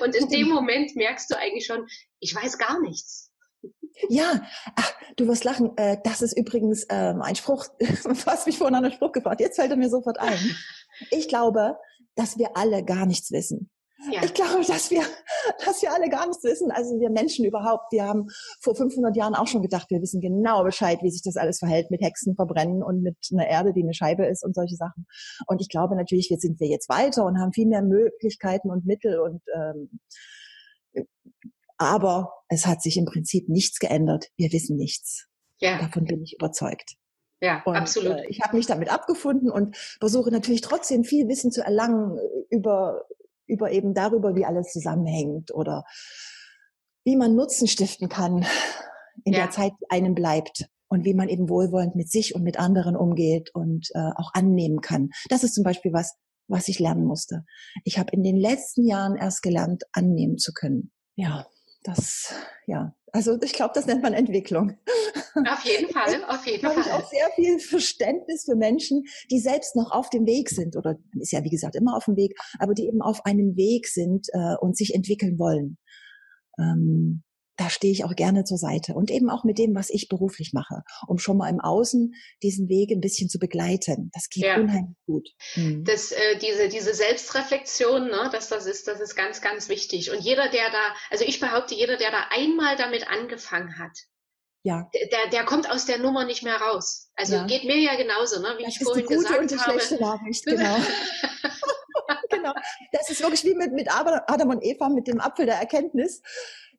und 0.04 0.14
in 0.14 0.28
dem 0.28 0.48
Moment 0.48 0.94
merkst 0.94 1.28
du 1.30 1.36
eigentlich 1.36 1.66
schon, 1.66 1.84
ich 2.20 2.32
weiß 2.32 2.58
gar 2.58 2.80
nichts. 2.80 3.32
Ja, 4.08 4.46
ach, 4.76 4.92
du 5.16 5.26
wirst 5.26 5.42
lachen. 5.42 5.76
Äh, 5.76 5.98
das 6.04 6.22
ist 6.22 6.36
übrigens 6.36 6.86
ähm, 6.90 7.22
ein 7.22 7.34
Spruch, 7.34 7.66
du 7.80 8.26
hast 8.26 8.46
mich 8.46 8.56
vorhin 8.56 8.76
an 8.76 8.84
einen 8.84 8.94
Spruch 8.94 9.12
gefragt. 9.12 9.40
Jetzt 9.40 9.56
fällt 9.56 9.72
er 9.72 9.76
mir 9.76 9.90
sofort 9.90 10.18
ein. 10.20 10.56
Ich 11.10 11.28
glaube, 11.28 11.76
dass 12.20 12.36
wir 12.38 12.56
alle 12.56 12.84
gar 12.84 13.06
nichts 13.06 13.32
wissen. 13.32 13.70
Ja. 14.12 14.22
Ich 14.22 14.34
glaube, 14.34 14.64
dass 14.66 14.90
wir, 14.90 15.02
dass 15.64 15.82
wir 15.82 15.92
alle 15.92 16.08
gar 16.08 16.26
nichts 16.26 16.44
wissen. 16.44 16.70
Also 16.70 16.98
wir 17.00 17.10
Menschen 17.10 17.44
überhaupt. 17.44 17.92
Wir 17.92 18.04
haben 18.04 18.26
vor 18.60 18.74
500 18.74 19.16
Jahren 19.16 19.34
auch 19.34 19.46
schon 19.46 19.62
gedacht, 19.62 19.90
wir 19.90 20.00
wissen 20.00 20.20
genau 20.20 20.62
Bescheid, 20.64 20.98
wie 21.02 21.10
sich 21.10 21.22
das 21.22 21.36
alles 21.36 21.58
verhält 21.58 21.90
mit 21.90 22.02
Hexen 22.02 22.34
verbrennen 22.34 22.82
und 22.82 23.02
mit 23.02 23.16
einer 23.32 23.46
Erde, 23.46 23.72
die 23.72 23.82
eine 23.82 23.94
Scheibe 23.94 24.26
ist 24.26 24.44
und 24.44 24.54
solche 24.54 24.76
Sachen. 24.76 25.06
Und 25.46 25.60
ich 25.60 25.68
glaube 25.68 25.96
natürlich, 25.96 26.28
jetzt 26.28 26.42
sind 26.42 26.60
wir 26.60 26.68
jetzt 26.68 26.88
weiter 26.88 27.24
und 27.24 27.38
haben 27.38 27.52
viel 27.52 27.66
mehr 27.66 27.82
Möglichkeiten 27.82 28.70
und 28.70 28.86
Mittel 28.86 29.18
und 29.20 29.42
ähm, 29.54 30.00
aber 31.78 32.34
es 32.48 32.66
hat 32.66 32.82
sich 32.82 32.98
im 32.98 33.06
Prinzip 33.06 33.48
nichts 33.48 33.78
geändert. 33.78 34.26
Wir 34.36 34.52
wissen 34.52 34.76
nichts. 34.76 35.26
Ja. 35.60 35.78
Davon 35.78 36.04
bin 36.04 36.22
ich 36.22 36.34
überzeugt. 36.34 36.96
Ja, 37.40 37.62
und, 37.64 37.76
absolut. 37.76 38.18
Äh, 38.18 38.26
ich 38.28 38.40
habe 38.42 38.56
mich 38.56 38.66
damit 38.66 38.92
abgefunden 38.92 39.50
und 39.50 39.76
versuche 39.76 40.30
natürlich 40.30 40.60
trotzdem 40.60 41.04
viel 41.04 41.28
Wissen 41.28 41.50
zu 41.50 41.62
erlangen 41.64 42.18
über 42.50 43.06
über 43.50 43.72
eben 43.72 43.94
darüber, 43.94 44.36
wie 44.36 44.44
alles 44.44 44.70
zusammenhängt 44.72 45.52
oder 45.52 45.84
wie 47.04 47.16
man 47.16 47.34
Nutzen 47.34 47.66
stiften 47.66 48.08
kann 48.08 48.46
in 49.24 49.32
ja. 49.32 49.40
der 49.40 49.50
Zeit, 49.50 49.72
die 49.80 49.90
einem 49.90 50.14
bleibt 50.14 50.66
und 50.88 51.04
wie 51.04 51.14
man 51.14 51.28
eben 51.28 51.48
wohlwollend 51.48 51.96
mit 51.96 52.10
sich 52.10 52.34
und 52.34 52.42
mit 52.42 52.58
anderen 52.58 52.96
umgeht 52.96 53.50
und 53.54 53.88
äh, 53.94 54.10
auch 54.16 54.32
annehmen 54.34 54.80
kann. 54.80 55.10
Das 55.28 55.44
ist 55.44 55.54
zum 55.54 55.64
Beispiel 55.64 55.92
was, 55.92 56.16
was 56.48 56.68
ich 56.68 56.78
lernen 56.78 57.04
musste. 57.04 57.44
Ich 57.84 57.98
habe 57.98 58.10
in 58.12 58.22
den 58.22 58.36
letzten 58.36 58.86
Jahren 58.86 59.16
erst 59.16 59.42
gelernt, 59.42 59.84
annehmen 59.92 60.38
zu 60.38 60.52
können. 60.52 60.92
Ja, 61.16 61.46
das, 61.82 62.34
ja, 62.66 62.94
also 63.12 63.38
ich 63.42 63.52
glaube, 63.52 63.72
das 63.74 63.86
nennt 63.86 64.02
man 64.02 64.12
Entwicklung. 64.12 64.76
Auf 65.34 65.64
jeden 65.64 65.90
Fall, 65.92 66.24
auf 66.28 66.46
jeden 66.46 66.60
Fall. 66.60 66.76
Habe 66.76 66.80
ich 66.80 66.92
auch 66.92 67.08
sehr 67.08 67.28
viel 67.34 67.58
Verständnis 67.58 68.44
für 68.44 68.56
Menschen, 68.56 69.04
die 69.30 69.40
selbst 69.40 69.76
noch 69.76 69.90
auf 69.90 70.10
dem 70.10 70.26
Weg 70.26 70.50
sind 70.50 70.76
oder 70.76 70.98
ist 71.18 71.32
ja 71.32 71.42
wie 71.42 71.50
gesagt 71.50 71.76
immer 71.76 71.96
auf 71.96 72.04
dem 72.04 72.16
Weg, 72.16 72.38
aber 72.58 72.74
die 72.74 72.86
eben 72.86 73.02
auf 73.02 73.24
einem 73.24 73.56
Weg 73.56 73.88
sind 73.88 74.28
äh, 74.32 74.56
und 74.60 74.76
sich 74.76 74.94
entwickeln 74.94 75.38
wollen. 75.38 75.78
Ähm, 76.58 77.22
da 77.60 77.68
stehe 77.68 77.92
ich 77.92 78.04
auch 78.06 78.16
gerne 78.16 78.44
zur 78.44 78.56
Seite 78.56 78.94
und 78.94 79.10
eben 79.10 79.28
auch 79.28 79.44
mit 79.44 79.58
dem, 79.58 79.74
was 79.74 79.90
ich 79.90 80.08
beruflich 80.08 80.54
mache, 80.54 80.82
um 81.06 81.18
schon 81.18 81.36
mal 81.36 81.50
im 81.50 81.60
Außen 81.60 82.14
diesen 82.42 82.70
Weg 82.70 82.90
ein 82.90 83.02
bisschen 83.02 83.28
zu 83.28 83.38
begleiten. 83.38 84.10
Das 84.14 84.30
geht 84.30 84.44
ja. 84.44 84.56
unheimlich 84.56 84.96
gut. 85.04 85.28
Mhm. 85.56 85.84
Das, 85.84 86.10
äh, 86.10 86.38
diese, 86.38 86.70
diese 86.70 86.94
Selbstreflexion, 86.94 88.06
ne, 88.06 88.30
dass 88.32 88.48
das 88.48 88.64
ist, 88.64 88.88
das 88.88 88.98
ist 89.00 89.14
ganz, 89.14 89.42
ganz 89.42 89.68
wichtig. 89.68 90.10
Und 90.10 90.20
jeder, 90.20 90.48
der 90.48 90.70
da, 90.70 90.94
also 91.10 91.26
ich 91.26 91.38
behaupte, 91.38 91.74
jeder, 91.74 91.98
der 91.98 92.10
da 92.10 92.24
einmal 92.30 92.76
damit 92.76 93.10
angefangen 93.10 93.78
hat, 93.78 93.92
ja. 94.62 94.88
der, 94.94 95.28
der 95.30 95.44
kommt 95.44 95.70
aus 95.70 95.84
der 95.84 95.98
Nummer 95.98 96.24
nicht 96.24 96.42
mehr 96.42 96.56
raus. 96.56 97.10
Also 97.14 97.34
ja. 97.34 97.46
geht 97.46 97.64
mir 97.64 97.76
ja 97.76 97.94
genauso, 97.96 98.40
ne, 98.40 98.54
wie 98.56 98.64
das 98.64 98.76
ich 98.76 98.82
vorhin 98.82 99.06
die 99.06 99.14
gute 99.14 99.18
gesagt 99.18 99.40
und 99.42 99.50
die 99.50 99.58
habe. 99.58 99.80
Schlechte 99.80 100.02
Nachricht, 100.02 100.46
genau. 100.46 100.76
genau. 102.30 102.54
Das 102.92 103.10
ist 103.10 103.20
wirklich 103.20 103.44
wie 103.44 103.54
mit, 103.54 103.72
mit 103.72 103.88
Adam 103.92 104.48
und 104.48 104.64
Eva, 104.64 104.88
mit 104.88 105.06
dem 105.06 105.20
Apfel 105.20 105.44
der 105.44 105.56
Erkenntnis 105.56 106.22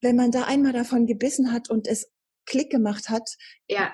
wenn 0.01 0.15
man 0.15 0.31
da 0.31 0.43
einmal 0.43 0.73
davon 0.73 1.05
gebissen 1.05 1.51
hat 1.51 1.69
und 1.69 1.87
es 1.87 2.11
Klick 2.45 2.69
gemacht 2.69 3.09
hat. 3.09 3.29
Ja. 3.67 3.93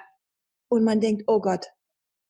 Und 0.70 0.84
man 0.84 1.00
denkt, 1.00 1.24
oh 1.28 1.40
Gott, 1.40 1.68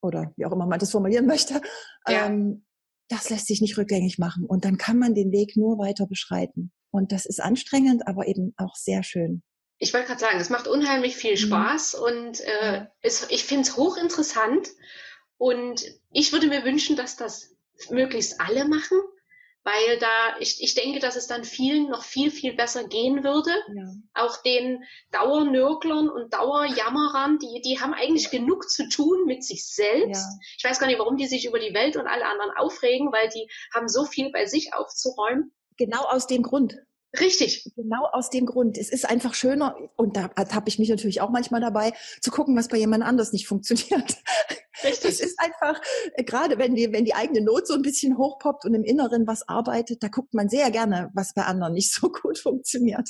oder 0.01 0.33
wie 0.35 0.45
auch 0.45 0.51
immer 0.51 0.65
man 0.65 0.79
das 0.79 0.91
formulieren 0.91 1.25
möchte, 1.27 1.61
ja. 2.07 2.27
ähm, 2.27 2.65
das 3.09 3.29
lässt 3.29 3.47
sich 3.47 3.61
nicht 3.61 3.77
rückgängig 3.77 4.19
machen. 4.19 4.45
Und 4.45 4.65
dann 4.65 4.77
kann 4.77 4.99
man 4.99 5.15
den 5.15 5.31
Weg 5.31 5.55
nur 5.55 5.77
weiter 5.77 6.07
beschreiten. 6.07 6.71
Und 6.91 7.11
das 7.11 7.25
ist 7.25 7.41
anstrengend, 7.41 8.07
aber 8.07 8.27
eben 8.27 8.53
auch 8.57 8.75
sehr 8.75 9.03
schön. 9.03 9.43
Ich 9.79 9.93
wollte 9.93 10.07
gerade 10.07 10.19
sagen, 10.19 10.39
es 10.39 10.49
macht 10.49 10.67
unheimlich 10.67 11.15
viel 11.15 11.33
mhm. 11.33 11.37
Spaß 11.37 11.97
mhm. 11.97 12.03
und 12.03 12.39
äh, 12.41 12.85
es, 13.01 13.27
ich 13.29 13.43
finde 13.43 13.63
es 13.63 13.77
hochinteressant. 13.77 14.69
Und 15.37 15.85
ich 16.11 16.33
würde 16.33 16.47
mir 16.47 16.65
wünschen, 16.65 16.95
dass 16.95 17.15
das 17.15 17.55
möglichst 17.91 18.41
alle 18.41 18.67
machen, 18.67 18.97
weil 19.67 19.99
da, 19.99 20.39
ich, 20.39 20.63
ich 20.63 20.75
denke, 20.75 20.99
dass 20.99 21.17
es 21.17 21.27
dann 21.27 21.43
vielen 21.43 21.89
noch 21.89 22.01
viel, 22.01 22.31
viel 22.31 22.53
besser 22.53 22.87
gehen 22.87 23.25
würde. 23.25 23.51
Ja. 23.75 23.91
Auch 24.13 24.41
den 24.41 24.81
Dauernörglern 25.11 26.07
und 26.07 26.33
Dauerjammerern, 26.33 27.37
die, 27.37 27.61
die 27.61 27.77
haben 27.77 27.93
eigentlich 27.93 28.31
ja. 28.31 28.39
genug 28.39 28.69
zu 28.69 28.87
tun 28.87 29.25
mit 29.25 29.43
sich 29.43 29.65
selbst. 29.65 30.21
Ja. 30.21 30.39
Ich 30.57 30.63
weiß 30.63 30.79
gar 30.79 30.87
nicht, 30.87 30.99
warum 30.99 31.17
die 31.17 31.27
sich 31.27 31.45
über 31.45 31.59
die 31.59 31.73
Welt 31.73 31.97
und 31.97 32.07
alle 32.07 32.25
anderen 32.25 32.51
aufregen, 32.55 33.11
weil 33.11 33.27
die 33.27 33.49
haben 33.75 33.89
so 33.89 34.05
viel 34.05 34.31
bei 34.31 34.45
sich 34.45 34.73
aufzuräumen. 34.73 35.51
Genau 35.75 36.03
aus 36.03 36.27
dem 36.27 36.43
Grund. 36.43 36.77
Richtig. 37.19 37.69
Genau 37.75 38.05
aus 38.13 38.29
dem 38.29 38.45
Grund. 38.45 38.77
Es 38.77 38.89
ist 38.89 39.09
einfach 39.09 39.33
schöner, 39.33 39.75
und 39.97 40.15
da 40.15 40.29
habe 40.37 40.69
ich 40.69 40.79
mich 40.79 40.87
natürlich 40.87 41.19
auch 41.19 41.29
manchmal 41.29 41.59
dabei, 41.59 41.91
zu 42.21 42.31
gucken, 42.31 42.55
was 42.55 42.69
bei 42.69 42.77
jemand 42.77 43.03
anders 43.03 43.33
nicht 43.33 43.47
funktioniert. 43.47 44.15
Richtig. 44.83 45.09
Es 45.09 45.19
ist 45.19 45.39
einfach, 45.39 45.81
äh, 46.13 46.23
gerade 46.23 46.57
wenn 46.57 46.75
die, 46.75 46.91
wenn 46.91 47.05
die 47.05 47.15
eigene 47.15 47.41
Not 47.41 47.67
so 47.67 47.73
ein 47.73 47.81
bisschen 47.81 48.17
hochpoppt 48.17 48.65
und 48.65 48.73
im 48.73 48.83
Inneren 48.83 49.27
was 49.27 49.47
arbeitet, 49.47 50.03
da 50.03 50.07
guckt 50.07 50.33
man 50.33 50.49
sehr 50.49 50.71
gerne, 50.71 51.09
was 51.13 51.33
bei 51.33 51.43
anderen 51.43 51.73
nicht 51.73 51.93
so 51.93 52.09
gut 52.09 52.37
funktioniert. 52.37 53.09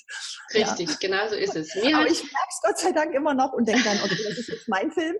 Richtig, 0.53 0.89
ja. 0.89 0.95
genau 0.99 1.27
so 1.29 1.35
ist 1.35 1.55
es. 1.55 1.75
Mir 1.75 1.97
Aber 1.97 2.07
ich 2.07 2.23
merke 2.23 2.49
es 2.49 2.61
Gott 2.61 2.77
sei 2.77 2.91
Dank 2.91 3.13
immer 3.13 3.33
noch 3.33 3.53
und 3.53 3.67
denke 3.67 3.83
dann, 3.83 3.97
okay, 4.03 4.23
das 4.27 4.37
ist 4.37 4.49
jetzt 4.49 4.67
mein 4.67 4.91
Film. 4.91 5.15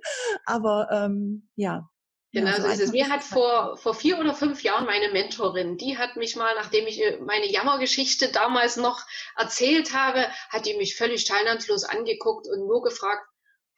Aber 0.45 0.87
ähm, 0.91 1.49
ja, 1.55 1.89
Genau 2.33 2.51
ja, 2.51 2.61
so 2.61 2.67
ist 2.67 2.81
es. 2.81 2.91
Mir 2.91 3.09
hat 3.09 3.23
vor, 3.23 3.77
vor 3.77 3.93
vier 3.93 4.19
oder 4.19 4.33
fünf 4.33 4.61
Jahren 4.61 4.85
meine 4.85 5.11
Mentorin, 5.11 5.77
die 5.77 5.97
hat 5.97 6.17
mich 6.17 6.35
mal, 6.35 6.53
nachdem 6.55 6.85
ich 6.85 7.01
äh, 7.01 7.17
meine 7.21 7.49
Jammergeschichte 7.49 8.31
damals 8.31 8.75
noch 8.75 9.01
erzählt 9.35 9.93
habe, 9.93 10.27
hat 10.49 10.65
die 10.65 10.75
mich 10.75 10.95
völlig 10.95 11.25
teilnahmslos 11.25 11.85
angeguckt 11.85 12.47
und 12.47 12.67
nur 12.67 12.83
gefragt, 12.83 13.25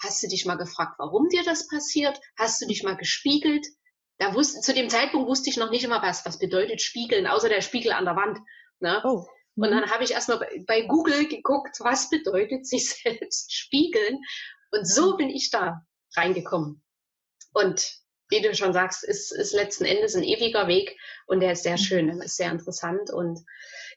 hast 0.01 0.23
du 0.23 0.27
dich 0.27 0.45
mal 0.45 0.55
gefragt, 0.55 0.95
warum 0.97 1.27
dir 1.29 1.43
das 1.43 1.67
passiert? 1.67 2.19
Hast 2.38 2.62
du 2.62 2.67
dich 2.67 2.83
mal 2.83 2.97
gespiegelt? 2.97 3.65
Da 4.17 4.33
wusste, 4.33 4.62
zu 4.62 4.73
dem 4.73 4.89
Zeitpunkt 4.89 5.27
wusste 5.27 5.49
ich 5.49 5.57
noch 5.57 5.71
nicht 5.71 5.83
immer, 5.83 6.01
was, 6.01 6.25
was 6.25 6.39
bedeutet 6.39 6.81
spiegeln, 6.81 7.27
außer 7.27 7.49
der 7.49 7.62
Spiegel 7.62 7.91
an 7.91 8.05
der 8.05 8.15
Wand. 8.15 8.39
Ne? 8.79 9.01
Oh. 9.05 9.25
Und 9.55 9.71
dann 9.71 9.89
habe 9.91 10.03
ich 10.03 10.12
erstmal 10.12 10.39
bei, 10.39 10.63
bei 10.67 10.81
Google 10.81 11.27
geguckt, 11.27 11.77
was 11.79 12.09
bedeutet 12.09 12.65
sich 12.65 12.89
selbst 13.03 13.53
spiegeln. 13.53 14.19
Und 14.71 14.88
so 14.88 15.17
bin 15.17 15.29
ich 15.29 15.49
da 15.51 15.85
reingekommen. 16.15 16.83
Und 17.53 17.99
wie 18.29 18.41
du 18.41 18.53
schon 18.55 18.73
sagst, 18.73 19.03
ist, 19.03 19.31
ist 19.31 19.53
letzten 19.53 19.85
Endes 19.85 20.15
ein 20.15 20.23
ewiger 20.23 20.67
Weg 20.67 20.97
und 21.25 21.39
der 21.39 21.53
ist 21.53 21.63
sehr 21.63 21.73
mhm. 21.73 21.77
schön, 21.77 22.09
ist 22.21 22.38
sehr 22.38 22.51
interessant 22.51 23.12
und 23.12 23.39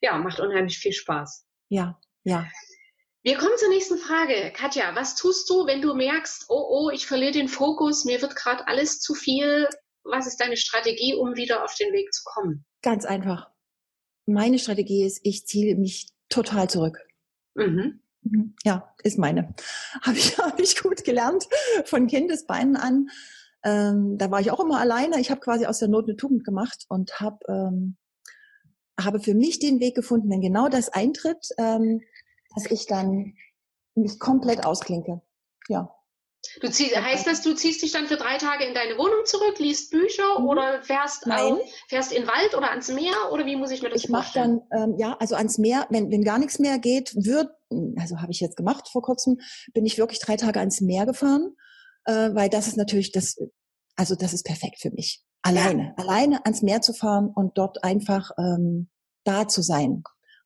ja, 0.01 0.17
macht 0.19 0.41
unheimlich 0.41 0.79
viel 0.79 0.93
Spaß. 0.93 1.47
Ja, 1.69 2.01
ja. 2.25 2.47
Wir 3.25 3.39
kommen 3.39 3.57
zur 3.57 3.69
nächsten 3.69 3.99
Frage. 3.99 4.53
Katja, 4.53 4.97
was 4.97 5.15
tust 5.15 5.49
du, 5.49 5.65
wenn 5.67 5.81
du 5.81 5.95
merkst, 5.95 6.47
oh, 6.49 6.67
oh, 6.69 6.91
ich 6.91 7.07
verliere 7.07 7.31
den 7.31 7.47
Fokus, 7.47 8.05
mir 8.05 8.21
wird 8.21 8.35
gerade 8.35 8.67
alles 8.67 8.99
zu 8.99 9.15
viel? 9.15 9.69
Was 10.03 10.27
ist 10.27 10.41
deine 10.41 10.57
Strategie, 10.57 11.15
um 11.15 11.37
wieder 11.37 11.63
auf 11.63 11.73
den 11.77 11.93
Weg 11.93 12.13
zu 12.13 12.23
kommen? 12.25 12.65
Ganz 12.83 13.05
einfach. 13.05 13.49
Meine 14.27 14.59
Strategie 14.59 15.05
ist, 15.05 15.21
ich 15.23 15.47
ziehe 15.47 15.77
mich 15.77 16.09
total 16.29 16.69
zurück. 16.69 16.99
Mhm. 17.55 18.01
mhm. 18.23 18.57
Ja, 18.65 18.93
ist 19.05 19.19
meine. 19.19 19.55
Habe 20.03 20.17
ich, 20.17 20.37
hab 20.39 20.59
ich 20.59 20.83
gut 20.83 21.05
gelernt 21.05 21.47
von 21.85 22.09
Kindesbeinen 22.09 22.75
an. 22.75 23.09
Ähm, 23.63 24.19
da 24.19 24.33
war 24.33 24.41
ich 24.41 24.51
auch 24.51 24.59
immer 24.59 24.81
alleine. 24.81 25.21
Ich 25.21 25.31
habe 25.31 25.41
quasi 25.41 25.67
aus 25.67 25.79
der 25.79 25.87
Not 25.87 26.09
eine 26.09 26.17
Tugend 26.17 26.45
gemacht 26.45 26.87
und 26.89 27.21
habe 27.21 27.39
ähm, 27.49 27.97
habe 29.01 29.21
für 29.21 29.35
mich 29.35 29.59
den 29.59 29.79
Weg 29.79 29.95
gefunden, 29.95 30.31
wenn 30.31 30.41
genau 30.41 30.69
das 30.69 30.89
eintritt, 30.89 31.49
ähm, 31.59 32.03
dass 32.55 32.71
ich 32.71 32.87
dann 32.87 33.35
mich 33.95 34.19
komplett 34.19 34.65
ausklinke. 34.65 35.21
Ja. 35.69 35.95
Du 36.61 36.69
ziehst, 36.69 36.97
heißt 36.97 37.27
das, 37.27 37.43
du 37.43 37.55
ziehst 37.55 37.83
dich 37.83 37.93
dann 37.93 38.07
für 38.07 38.17
drei 38.17 38.37
Tage 38.37 38.65
in 38.65 38.75
deine 38.75 38.99
Wohnung 38.99 39.25
zurück, 39.25 39.61
liest 39.61 39.93
Bücher 39.93 40.41
mhm. 40.41 40.47
oder 40.47 40.83
fährst, 40.83 41.27
Nein. 41.27 41.59
Fährst 41.89 42.11
in 42.11 42.23
den 42.23 42.29
Wald 42.29 42.57
oder 42.57 42.71
ans 42.71 42.89
Meer 42.89 43.15
oder 43.31 43.47
wie 43.47 43.55
muss 43.55 43.71
ich 43.71 43.81
mir 43.81 43.91
das 43.91 44.03
ich 44.03 44.11
vorstellen? 44.11 44.63
Ich 44.65 44.71
mache 44.71 44.81
dann, 44.81 44.91
ähm, 44.91 44.99
ja, 44.99 45.17
also 45.21 45.37
ans 45.37 45.59
Meer, 45.59 45.87
wenn, 45.91 46.11
wenn 46.11 46.25
gar 46.25 46.39
nichts 46.39 46.59
mehr 46.59 46.81
geht, 46.81 47.15
wird, 47.15 47.49
also 47.97 48.21
habe 48.21 48.33
ich 48.33 48.41
jetzt 48.41 48.57
gemacht 48.57 48.89
vor 48.91 49.03
kurzem, 49.03 49.39
bin 49.73 49.87
ich 49.87 49.99
wirklich 49.99 50.19
drei 50.19 50.37
Tage 50.37 50.59
ans 50.59 50.81
Meer 50.81 51.07
gefahren 51.07 51.55
äh, 52.05 52.35
weil 52.35 52.49
das 52.49 52.69
ist 52.69 52.77
natürlich 52.77 53.13
das, 53.13 53.37
also 53.97 54.15
das 54.15 54.33
ist 54.33 54.45
perfekt 54.45 54.81
für 54.81 54.91
mich. 54.91 55.25
Alleine, 55.43 55.95
ja. 55.97 56.05
alleine 56.05 56.45
ans 56.45 56.63
Meer 56.63 56.83
zu 56.83 56.93
fahren 56.93 57.31
und 57.35 57.59
dort 57.59 57.83
einfach 57.83 58.31
ähm, 58.39 58.91
da 59.25 59.49
zu 59.49 59.63
sein 59.63 60.03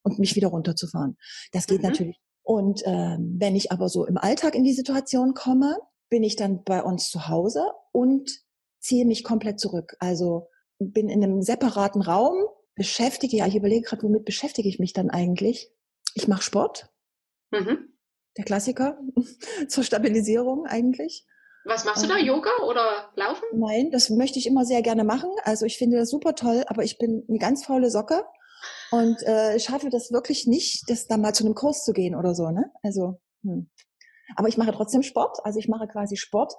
und 0.07 0.19
mich 0.19 0.37
wieder 0.37 0.49
runterzufahren. 0.49 1.17
Das 1.53 1.67
geht 1.67 1.83
mhm. 1.83 1.89
natürlich. 1.89 2.21
Und 2.43 2.83
ähm, 2.85 3.35
wenn 3.39 3.57
ich 3.57 3.73
aber 3.73 3.89
so 3.89 4.07
im 4.07 4.17
Alltag 4.17 4.55
in 4.55 4.63
die 4.63 4.73
Situation 4.73 5.35
komme, 5.35 5.77
bin 6.09 6.23
ich 6.23 6.37
dann 6.37 6.63
bei 6.63 6.83
uns 6.83 7.11
zu 7.11 7.29
Hause 7.29 7.65
und 7.91 8.31
ziehe 8.79 9.05
mich 9.05 9.25
komplett 9.25 9.59
zurück. 9.59 9.97
Also 9.99 10.49
bin 10.79 11.09
in 11.09 11.25
einem 11.25 11.43
separaten 11.43 12.03
Raum, 12.03 12.37
beschäftige, 12.77 13.39
ja, 13.39 13.47
ich 13.47 13.57
überlege 13.57 13.83
gerade, 13.83 14.05
womit 14.05 14.25
beschäftige 14.25 14.69
ich 14.69 14.79
mich 14.79 14.93
dann 14.93 15.11
eigentlich? 15.11 15.73
Ich 16.15 16.29
mache 16.29 16.43
Sport, 16.43 16.93
Mhm. 17.51 17.93
Der 18.37 18.45
Klassiker 18.45 18.99
zur 19.69 19.85
Stabilisierung 19.85 20.67
eigentlich. 20.67 21.25
Was 21.65 21.85
machst 21.85 22.05
du 22.05 22.09
da? 22.09 22.17
Ähm, 22.17 22.27
Yoga 22.27 22.51
oder 22.69 23.11
Laufen? 23.17 23.45
Nein, 23.53 23.91
das 23.91 24.11
möchte 24.11 24.39
ich 24.39 24.47
immer 24.47 24.65
sehr 24.65 24.83
gerne 24.83 25.05
machen. 25.05 25.31
Also 25.43 25.67
ich 25.67 25.79
finde 25.79 25.97
das 25.97 26.11
super 26.11 26.35
toll, 26.35 26.65
aber 26.69 26.85
ich 26.85 26.99
bin 26.99 27.25
eine 27.29 27.39
ganz 27.39 27.65
faule 27.65 27.91
Socke 27.91 28.25
und 28.91 29.23
äh, 29.23 29.59
schaffe 29.59 29.91
das 29.91 30.13
wirklich 30.13 30.47
nicht, 30.47 30.85
das 30.89 31.07
da 31.07 31.17
mal 31.17 31.35
zu 31.35 31.45
einem 31.45 31.55
Kurs 31.55 31.85
zu 31.85 31.93
gehen 31.93 32.15
oder 32.15 32.35
so. 32.35 32.51
Ne? 32.51 32.71
Also, 32.83 33.21
hm. 33.43 33.71
aber 34.37 34.49
ich 34.49 34.57
mache 34.57 34.73
trotzdem 34.73 35.03
Sport. 35.03 35.39
Also 35.45 35.59
ich 35.59 35.69
mache 35.69 35.89
quasi 35.89 36.17
Sport 36.17 36.55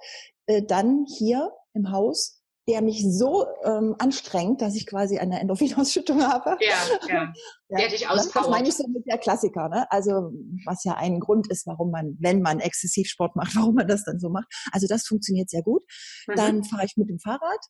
äh, 0.46 0.62
dann 0.62 1.06
hier 1.06 1.52
im 1.74 1.90
Haus 1.92 2.38
der 2.68 2.82
mich 2.82 3.02
so 3.02 3.46
ähm, 3.64 3.96
anstrengt, 3.98 4.60
dass 4.60 4.76
ich 4.76 4.86
quasi 4.86 5.18
eine 5.18 5.40
Endorphinausschüttung 5.40 6.22
habe. 6.22 6.58
Ja, 6.60 6.76
ja. 7.08 7.32
ja. 7.68 7.78
Der 7.78 7.88
dich 7.88 8.06
auspowert. 8.06 8.44
Das 8.44 8.50
meine 8.50 8.68
ich 8.68 8.74
so 8.74 8.86
mit 8.86 9.06
der 9.06 9.16
Klassiker, 9.16 9.70
ne? 9.70 9.90
Also 9.90 10.32
was 10.66 10.84
ja 10.84 10.94
ein 10.94 11.18
Grund 11.18 11.50
ist, 11.50 11.66
warum 11.66 11.90
man, 11.90 12.18
wenn 12.20 12.42
man 12.42 12.60
exzessiv 12.60 13.08
Sport 13.08 13.36
macht, 13.36 13.56
warum 13.56 13.74
man 13.74 13.88
das 13.88 14.04
dann 14.04 14.20
so 14.20 14.28
macht. 14.28 14.48
Also 14.70 14.86
das 14.86 15.06
funktioniert 15.06 15.48
sehr 15.48 15.62
gut. 15.62 15.82
Mhm. 16.26 16.34
Dann 16.36 16.64
fahre 16.64 16.84
ich 16.84 16.96
mit 16.98 17.08
dem 17.08 17.18
Fahrrad, 17.18 17.60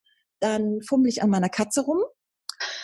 dann 0.40 0.80
fummel 0.82 1.08
ich 1.08 1.22
an 1.22 1.30
meiner 1.30 1.48
Katze 1.48 1.82
rum. 1.82 2.02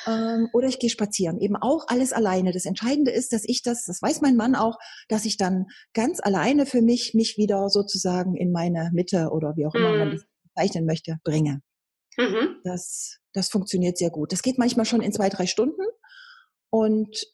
Ähm, 0.07 0.49
oder 0.53 0.69
ich 0.69 0.79
gehe 0.79 0.91
spazieren. 0.91 1.39
Eben 1.39 1.57
auch 1.57 1.87
alles 1.89 2.13
alleine. 2.13 2.53
Das 2.53 2.65
Entscheidende 2.65 3.11
ist, 3.11 3.33
dass 3.33 3.45
ich 3.45 3.63
das, 3.63 3.85
das 3.85 4.01
weiß 4.01 4.21
mein 4.21 4.37
Mann 4.37 4.55
auch, 4.55 4.79
dass 5.09 5.25
ich 5.25 5.37
dann 5.37 5.67
ganz 5.93 6.21
alleine 6.21 6.67
für 6.67 6.83
mich 6.83 7.15
mich 7.15 7.37
wieder 7.37 7.69
sozusagen 7.69 8.37
in 8.37 8.53
meine 8.53 8.91
Mitte 8.93 9.31
oder 9.31 9.57
wie 9.57 9.67
auch 9.67 9.75
immer 9.75 9.93
mhm. 9.93 9.99
man 9.99 10.11
das 10.13 10.25
bezeichnen 10.43 10.87
möchte, 10.87 11.19
bringe. 11.25 11.61
Mhm. 12.17 12.61
Das, 12.65 13.19
das 13.33 13.49
funktioniert 13.49 13.99
sehr 13.99 14.11
gut. 14.11 14.33
Das 14.33 14.43
geht 14.43 14.59
manchmal 14.59 14.87
schon 14.87 15.03
in 15.03 15.13
zwei, 15.13 15.29
drei 15.29 15.47
Stunden. 15.47 15.83
Und 16.71 17.27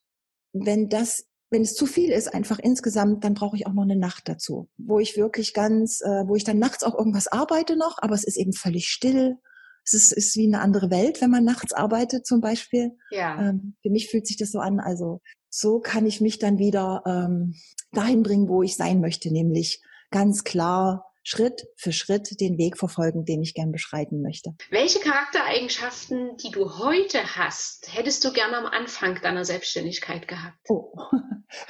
wenn 0.52 0.88
das, 0.88 1.26
wenn 1.50 1.62
es 1.62 1.74
zu 1.74 1.86
viel 1.86 2.10
ist, 2.10 2.32
einfach 2.32 2.58
insgesamt, 2.58 3.24
dann 3.24 3.34
brauche 3.34 3.56
ich 3.56 3.66
auch 3.66 3.72
noch 3.72 3.82
eine 3.82 3.96
Nacht 3.96 4.28
dazu, 4.28 4.68
wo 4.78 4.98
ich 4.98 5.16
wirklich 5.16 5.52
ganz, 5.52 6.00
äh, 6.00 6.26
wo 6.26 6.36
ich 6.36 6.44
dann 6.44 6.58
nachts 6.58 6.84
auch 6.84 6.96
irgendwas 6.96 7.28
arbeite 7.28 7.76
noch, 7.76 7.98
aber 8.00 8.14
es 8.14 8.24
ist 8.24 8.36
eben 8.36 8.52
völlig 8.52 8.88
still. 8.88 9.36
Es 9.84 9.94
ist, 9.94 10.12
ist 10.12 10.36
wie 10.36 10.46
eine 10.46 10.60
andere 10.60 10.90
Welt, 10.90 11.20
wenn 11.20 11.30
man 11.30 11.44
nachts 11.44 11.72
arbeitet 11.72 12.26
zum 12.26 12.40
Beispiel. 12.40 12.96
Ja. 13.10 13.48
Ähm, 13.48 13.76
für 13.82 13.90
mich 13.90 14.08
fühlt 14.08 14.26
sich 14.26 14.36
das 14.36 14.52
so 14.52 14.58
an. 14.60 14.80
Also 14.80 15.20
so 15.48 15.80
kann 15.80 16.06
ich 16.06 16.20
mich 16.20 16.38
dann 16.38 16.58
wieder 16.58 17.02
ähm, 17.06 17.54
dahin 17.92 18.22
bringen, 18.22 18.48
wo 18.48 18.62
ich 18.62 18.76
sein 18.76 19.00
möchte, 19.00 19.32
nämlich 19.32 19.82
ganz 20.10 20.44
klar 20.44 21.10
Schritt 21.22 21.66
für 21.76 21.92
Schritt 21.92 22.40
den 22.40 22.56
Weg 22.56 22.78
verfolgen, 22.78 23.24
den 23.24 23.42
ich 23.42 23.54
gern 23.54 23.72
beschreiten 23.72 24.22
möchte. 24.22 24.54
Welche 24.70 25.00
Charaktereigenschaften, 25.00 26.36
die 26.38 26.50
du 26.50 26.78
heute 26.78 27.36
hast, 27.36 27.94
hättest 27.94 28.24
du 28.24 28.32
gerne 28.32 28.56
am 28.56 28.66
Anfang 28.66 29.20
deiner 29.20 29.44
Selbstständigkeit 29.44 30.26
gehabt? 30.26 30.58
Oh, 30.68 30.92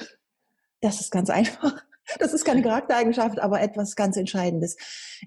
das 0.81 1.01
ist 1.01 1.11
ganz 1.11 1.29
einfach. 1.29 1.83
Das 2.19 2.33
ist 2.33 2.45
keine 2.45 2.61
Charaktereigenschaft, 2.61 3.39
aber 3.39 3.61
etwas 3.61 3.95
ganz 3.95 4.17
Entscheidendes. 4.17 4.75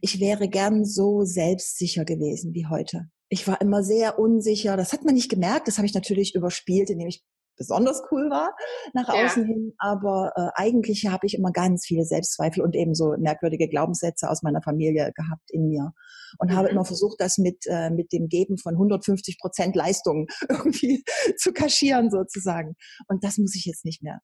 Ich 0.01 0.21
wäre 0.21 0.49
gern 0.49 0.85
so 0.85 1.25
selbstsicher 1.25 2.05
gewesen 2.05 2.55
wie 2.55 2.67
heute. 2.67 3.09
Ich 3.29 3.49
war 3.49 3.61
immer 3.61 3.83
sehr 3.83 4.19
unsicher. 4.19 4.77
Das 4.77 4.93
hat 4.93 5.05
man 5.05 5.15
nicht 5.15 5.31
gemerkt. 5.31 5.69
Das 5.69 5.79
habe 5.79 5.87
ich 5.87 5.95
natürlich 5.95 6.35
überspielt, 6.35 6.91
indem 6.91 7.09
ich 7.09 7.25
besonders 7.57 8.03
cool 8.11 8.31
war 8.31 8.55
nach 8.93 9.09
außen 9.09 9.43
ja. 9.43 9.49
hin. 9.49 9.73
Aber 9.79 10.33
äh, 10.37 10.49
eigentlich 10.55 11.07
habe 11.07 11.27
ich 11.27 11.35
immer 11.35 11.53
ganz 11.53 11.87
viele 11.87 12.05
Selbstzweifel 12.05 12.63
und 12.63 12.75
eben 12.75 12.95
so 12.95 13.15
merkwürdige 13.19 13.69
Glaubenssätze 13.69 14.29
aus 14.29 14.43
meiner 14.43 14.63
Familie 14.63 15.13
gehabt 15.15 15.51
in 15.51 15.69
mir. 15.69 15.93
Und 16.39 16.51
mhm. 16.51 16.57
habe 16.57 16.69
immer 16.69 16.85
versucht, 16.85 17.21
das 17.21 17.39
mit, 17.39 17.65
äh, 17.67 17.91
mit 17.91 18.13
dem 18.13 18.29
Geben 18.29 18.59
von 18.59 18.75
150 18.75 19.39
Prozent 19.39 19.77
Leistung 19.77 20.27
irgendwie 20.49 21.05
zu 21.39 21.53
kaschieren 21.53 22.11
sozusagen. 22.11 22.75
Und 23.09 23.25
das 23.25 23.39
muss 23.39 23.55
ich 23.55 23.65
jetzt 23.65 23.85
nicht 23.85 24.03
mehr. 24.03 24.21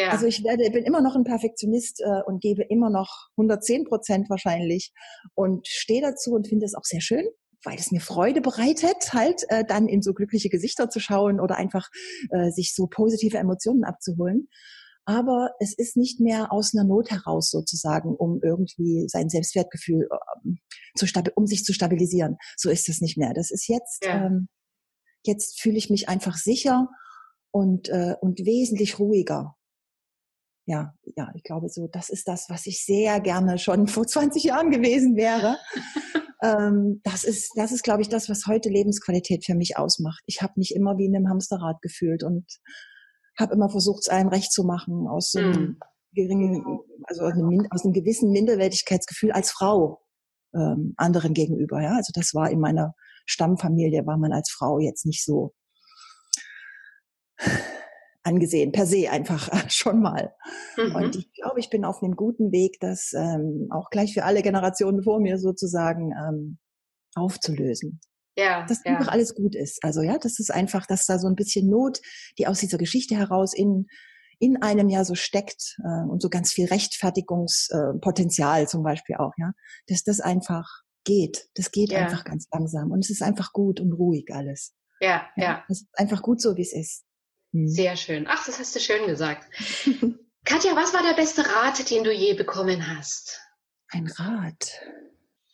Ja. 0.00 0.10
Also 0.10 0.26
ich 0.26 0.42
werde, 0.42 0.70
bin 0.70 0.84
immer 0.84 1.02
noch 1.02 1.14
ein 1.14 1.24
Perfektionist 1.24 2.00
äh, 2.00 2.22
und 2.26 2.40
gebe 2.40 2.62
immer 2.62 2.88
noch 2.90 3.28
110 3.36 3.84
Prozent 3.84 4.30
wahrscheinlich 4.30 4.92
und 5.34 5.66
stehe 5.66 6.00
dazu 6.00 6.32
und 6.32 6.48
finde 6.48 6.64
es 6.64 6.74
auch 6.74 6.84
sehr 6.84 7.00
schön 7.00 7.26
weil 7.62 7.76
es 7.76 7.92
mir 7.92 8.00
Freude 8.00 8.40
bereitet, 8.40 9.12
halt 9.12 9.44
äh, 9.48 9.66
dann 9.66 9.86
in 9.86 10.00
so 10.00 10.14
glückliche 10.14 10.48
Gesichter 10.48 10.88
zu 10.88 10.98
schauen 10.98 11.40
oder 11.40 11.56
einfach 11.56 11.90
äh, 12.30 12.50
sich 12.50 12.74
so 12.74 12.86
positive 12.86 13.36
Emotionen 13.36 13.84
abzuholen. 13.84 14.48
Aber 15.04 15.50
es 15.58 15.76
ist 15.76 15.96
nicht 15.96 16.20
mehr 16.20 16.52
aus 16.52 16.74
einer 16.74 16.84
Not 16.84 17.10
heraus 17.10 17.50
sozusagen, 17.50 18.14
um 18.14 18.40
irgendwie 18.42 19.08
sein 19.08 19.28
Selbstwertgefühl, 19.28 20.08
ähm, 20.44 20.58
zu 20.94 21.06
um 21.34 21.46
sich 21.46 21.64
zu 21.64 21.72
stabilisieren. 21.72 22.36
So 22.56 22.70
ist 22.70 22.88
es 22.88 23.00
nicht 23.00 23.18
mehr. 23.18 23.32
Das 23.34 23.50
ist 23.50 23.68
jetzt, 23.68 24.04
ja. 24.04 24.26
ähm, 24.26 24.48
jetzt 25.24 25.60
fühle 25.60 25.78
ich 25.78 25.90
mich 25.90 26.08
einfach 26.08 26.36
sicher 26.36 26.88
und, 27.50 27.88
äh, 27.88 28.14
und 28.20 28.38
wesentlich 28.40 28.98
ruhiger. 28.98 29.56
Ja, 30.66 30.94
ja, 31.16 31.30
ich 31.34 31.42
glaube 31.42 31.68
so, 31.68 31.88
das 31.88 32.10
ist 32.10 32.28
das, 32.28 32.46
was 32.48 32.66
ich 32.66 32.84
sehr 32.84 33.20
gerne 33.20 33.58
schon 33.58 33.86
vor 33.88 34.06
20 34.06 34.44
Jahren 34.44 34.70
gewesen 34.70 35.16
wäre. 35.16 35.56
ähm, 36.42 37.00
das 37.04 37.24
ist, 37.24 37.52
das 37.56 37.72
ist, 37.72 37.82
glaube 37.82 38.02
ich, 38.02 38.08
das, 38.08 38.28
was 38.28 38.46
heute 38.46 38.68
Lebensqualität 38.68 39.44
für 39.44 39.54
mich 39.54 39.76
ausmacht. 39.76 40.22
Ich 40.26 40.42
habe 40.42 40.54
mich 40.56 40.74
immer 40.74 40.98
wie 40.98 41.06
in 41.06 41.16
einem 41.16 41.28
Hamsterrad 41.28 41.80
gefühlt 41.82 42.22
und 42.22 42.46
habe 43.38 43.54
immer 43.54 43.70
versucht, 43.70 44.02
es 44.02 44.08
allen 44.08 44.28
recht 44.28 44.52
zu 44.52 44.64
machen 44.64 45.08
aus 45.08 45.32
so 45.32 45.38
einem 45.38 45.52
mhm. 45.52 45.78
geringen, 46.12 46.64
also 47.04 47.22
aus 47.22 47.32
einem, 47.32 47.66
aus 47.70 47.84
einem, 47.84 47.92
gewissen 47.92 48.30
Minderwertigkeitsgefühl 48.30 49.32
als 49.32 49.50
Frau 49.50 50.02
ähm, 50.54 50.94
anderen 50.96 51.32
gegenüber. 51.34 51.80
Ja, 51.80 51.94
also 51.96 52.12
das 52.14 52.34
war 52.34 52.50
in 52.50 52.60
meiner 52.60 52.94
Stammfamilie 53.26 54.06
war 54.06 54.18
man 54.18 54.32
als 54.32 54.50
Frau 54.50 54.78
jetzt 54.78 55.06
nicht 55.06 55.24
so 55.24 55.54
angesehen, 58.22 58.72
per 58.72 58.86
se 58.86 59.10
einfach 59.10 59.50
schon 59.70 60.00
mal. 60.00 60.34
Mhm. 60.76 60.94
Und 60.94 61.16
ich 61.16 61.32
glaube, 61.32 61.60
ich 61.60 61.70
bin 61.70 61.84
auf 61.84 62.02
einem 62.02 62.16
guten 62.16 62.52
Weg, 62.52 62.78
das 62.80 63.12
ähm, 63.14 63.68
auch 63.70 63.90
gleich 63.90 64.14
für 64.14 64.24
alle 64.24 64.42
Generationen 64.42 65.02
vor 65.02 65.20
mir 65.20 65.38
sozusagen 65.38 66.12
ähm, 66.12 66.58
aufzulösen. 67.14 68.00
Ja, 68.36 68.64
dass 68.66 68.84
ja. 68.84 68.92
einfach 68.92 69.12
alles 69.12 69.34
gut 69.34 69.54
ist. 69.54 69.82
Also 69.82 70.02
ja, 70.02 70.16
das 70.16 70.38
ist 70.38 70.50
einfach, 70.50 70.86
dass 70.86 71.04
da 71.04 71.18
so 71.18 71.26
ein 71.26 71.34
bisschen 71.34 71.68
Not, 71.68 72.00
die 72.38 72.46
aus 72.46 72.60
dieser 72.60 72.78
Geschichte 72.78 73.16
heraus 73.16 73.52
in 73.54 73.86
in 74.42 74.60
einem 74.62 74.88
ja 74.88 75.04
so 75.04 75.14
steckt 75.14 75.76
äh, 75.84 76.08
und 76.08 76.22
so 76.22 76.30
ganz 76.30 76.50
viel 76.52 76.66
Rechtfertigungspotenzial 76.66 78.62
äh, 78.62 78.66
zum 78.66 78.82
Beispiel 78.82 79.16
auch, 79.16 79.32
ja, 79.36 79.52
dass 79.86 80.02
das 80.02 80.20
einfach 80.20 80.66
geht. 81.04 81.50
Das 81.54 81.70
geht 81.70 81.92
ja. 81.92 81.98
einfach 81.98 82.24
ganz 82.24 82.48
langsam 82.50 82.90
und 82.90 83.04
es 83.04 83.10
ist 83.10 83.22
einfach 83.22 83.52
gut 83.52 83.80
und 83.80 83.92
ruhig 83.92 84.32
alles. 84.32 84.74
Ja, 85.00 85.28
ja. 85.36 85.44
ja. 85.44 85.62
Es 85.68 85.82
ist 85.82 85.90
einfach 85.92 86.22
gut 86.22 86.40
so, 86.40 86.56
wie 86.56 86.62
es 86.62 86.72
ist. 86.72 87.04
Hm. 87.52 87.68
Sehr 87.68 87.96
schön. 87.96 88.26
Ach, 88.28 88.44
das 88.46 88.58
hast 88.58 88.74
du 88.74 88.80
schön 88.80 89.06
gesagt. 89.06 89.46
Katja, 90.44 90.74
was 90.74 90.94
war 90.94 91.02
der 91.02 91.14
beste 91.14 91.44
Rat, 91.46 91.90
den 91.90 92.04
du 92.04 92.12
je 92.12 92.34
bekommen 92.34 92.96
hast? 92.96 93.40
Ein 93.88 94.06
Rat. 94.06 94.80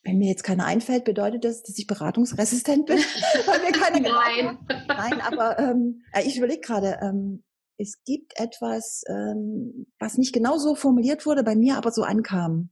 Wenn 0.05 0.19
mir 0.19 0.29
jetzt 0.29 0.45
keiner 0.45 0.67
einfällt, 0.67 1.05
bedeutet 1.05 1.45
das, 1.45 1.63
dass 1.63 1.77
ich 1.79 1.87
beratungsresistent 1.87 2.87
bin? 2.87 2.99
Weil 3.47 3.61
mir 3.61 3.73
keine 3.73 4.01
Nein. 4.01 4.59
Nein, 4.87 5.21
aber 5.21 5.59
ähm, 5.59 6.05
ich 6.25 6.37
überlege 6.39 6.61
gerade, 6.61 6.99
ähm, 7.03 7.43
es 7.79 8.03
gibt 8.05 8.39
etwas, 8.39 9.03
ähm, 9.09 9.87
was 9.99 10.17
nicht 10.17 10.33
genau 10.33 10.59
so 10.59 10.77
formuliert 10.77 11.27
wurde, 11.27 11.43
bei 11.43 11.57
mir 11.57 11.77
aber 11.77 11.91
so 11.91 12.05
ankam. 12.05 12.71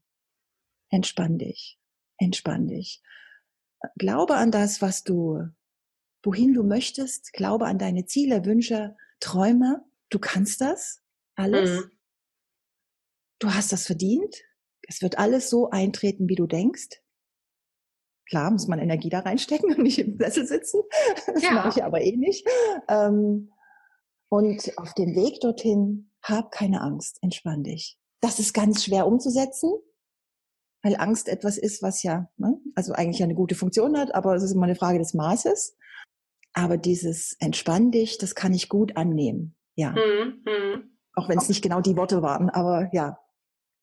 Entspann 0.90 1.38
dich. 1.38 1.78
Entspann 2.18 2.68
dich. 2.68 3.02
Glaube 3.96 4.36
an 4.36 4.50
das, 4.50 4.80
was 4.80 5.02
du, 5.02 5.40
wohin 6.22 6.54
du 6.54 6.62
möchtest. 6.62 7.32
Glaube 7.32 7.66
an 7.66 7.78
deine 7.78 8.06
Ziele, 8.06 8.44
Wünsche, 8.44 8.96
Träume, 9.24 9.82
du 10.10 10.18
kannst 10.18 10.60
das 10.60 11.02
alles. 11.34 11.70
Mhm. 11.70 11.90
Du 13.38 13.54
hast 13.54 13.72
das 13.72 13.86
verdient. 13.86 14.36
Es 14.86 15.00
wird 15.00 15.18
alles 15.18 15.48
so 15.48 15.70
eintreten, 15.70 16.28
wie 16.28 16.34
du 16.34 16.46
denkst. 16.46 17.02
Klar, 18.28 18.50
muss 18.50 18.68
man 18.68 18.78
Energie 18.78 19.08
da 19.08 19.20
reinstecken 19.20 19.74
und 19.74 19.82
nicht 19.82 19.98
im 19.98 20.18
Sessel 20.18 20.46
sitzen. 20.46 20.82
Das 21.26 21.42
ja. 21.42 21.52
mache 21.52 21.70
ich 21.70 21.84
aber 21.84 22.00
eh 22.02 22.16
nicht. 22.16 22.46
Ähm, 22.88 23.50
und 24.28 24.72
auf 24.78 24.94
dem 24.94 25.14
Weg 25.14 25.40
dorthin, 25.40 26.10
hab 26.22 26.50
keine 26.50 26.80
Angst, 26.80 27.18
entspann 27.22 27.62
dich. 27.62 27.98
Das 28.20 28.38
ist 28.38 28.52
ganz 28.52 28.84
schwer 28.84 29.06
umzusetzen, 29.06 29.72
weil 30.82 30.96
Angst 30.96 31.28
etwas 31.28 31.56
ist, 31.56 31.82
was 31.82 32.02
ja, 32.02 32.30
ne, 32.36 32.58
also 32.74 32.92
eigentlich 32.92 33.22
eine 33.22 33.34
gute 33.34 33.54
Funktion 33.54 33.96
hat, 33.96 34.14
aber 34.14 34.34
es 34.34 34.42
ist 34.42 34.52
immer 34.52 34.64
eine 34.64 34.74
Frage 34.74 34.98
des 34.98 35.14
Maßes. 35.14 35.76
Aber 36.54 36.76
dieses 36.76 37.36
entspann 37.40 37.90
dich, 37.90 38.18
das 38.18 38.34
kann 38.34 38.54
ich 38.54 38.68
gut 38.68 38.96
annehmen. 38.96 39.56
Ja. 39.74 39.90
Mhm. 39.90 40.42
mhm. 40.44 40.90
Auch 41.16 41.28
wenn 41.28 41.38
es 41.38 41.48
nicht 41.48 41.62
genau 41.62 41.80
die 41.80 41.96
Worte 41.96 42.22
waren, 42.22 42.50
aber 42.50 42.88
ja. 42.92 43.18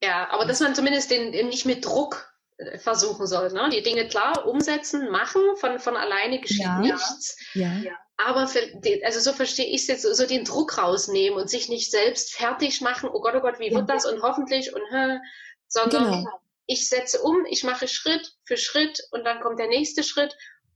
Ja, 0.04 0.30
aber 0.32 0.46
dass 0.46 0.60
man 0.60 0.76
zumindest 0.76 1.12
den, 1.12 1.32
den 1.32 1.48
nicht 1.48 1.66
mit 1.66 1.86
Druck 1.86 2.34
äh, 2.58 2.78
versuchen 2.78 3.28
soll. 3.28 3.52
Ne? 3.54 3.70
Die 3.72 3.84
Dinge 3.84 4.08
klar 4.08 4.46
umsetzen, 4.48 5.10
machen, 5.10 5.42
von, 5.56 5.80
von 5.80 5.96
alleine 5.96 6.40
geschieht 6.40 6.62
ja. 6.62 6.80
nichts. 6.80 7.38
Ja. 7.54 7.74
ja. 7.78 7.94
Aber 8.18 8.48
für, 8.48 8.60
also 9.04 9.20
so 9.20 9.34
verstehe 9.34 9.66
ich 9.66 9.82
es 9.82 9.88
jetzt, 9.88 10.02
so, 10.04 10.14
so, 10.14 10.28
den 10.28 10.44
Druck 10.44 10.78
rausnehmen 10.78 11.40
und 11.40 11.50
sich 11.50 11.70
nicht 11.70 11.90
selbst 11.90 12.34
fertig 12.34 12.82
machen, 12.82 13.10
oh 13.12 13.22
Gott, 13.22 13.34
oh 13.36 13.42
Gott, 13.42 13.60
wie 13.60 13.72
ja. 13.72 13.78
wird 13.78 13.90
das 13.90 14.06
und 14.06 14.22
hoffentlich 14.22 14.74
und 14.76 14.82
hä, 14.92 15.20
sondern 15.68 16.12
genau. 16.12 16.30
ich 16.68 16.88
setze 16.88 17.22
um, 17.22 17.46
ich 17.46 17.64
mache 17.64 17.88
Schritt 17.88 18.34
für 18.44 18.58
Schritt 18.58 19.02
und 19.12 19.24
dann 19.24 19.42
kommt 19.42 19.60
der 19.60 19.68
nächste 19.68 20.04
Schritt 20.04 20.36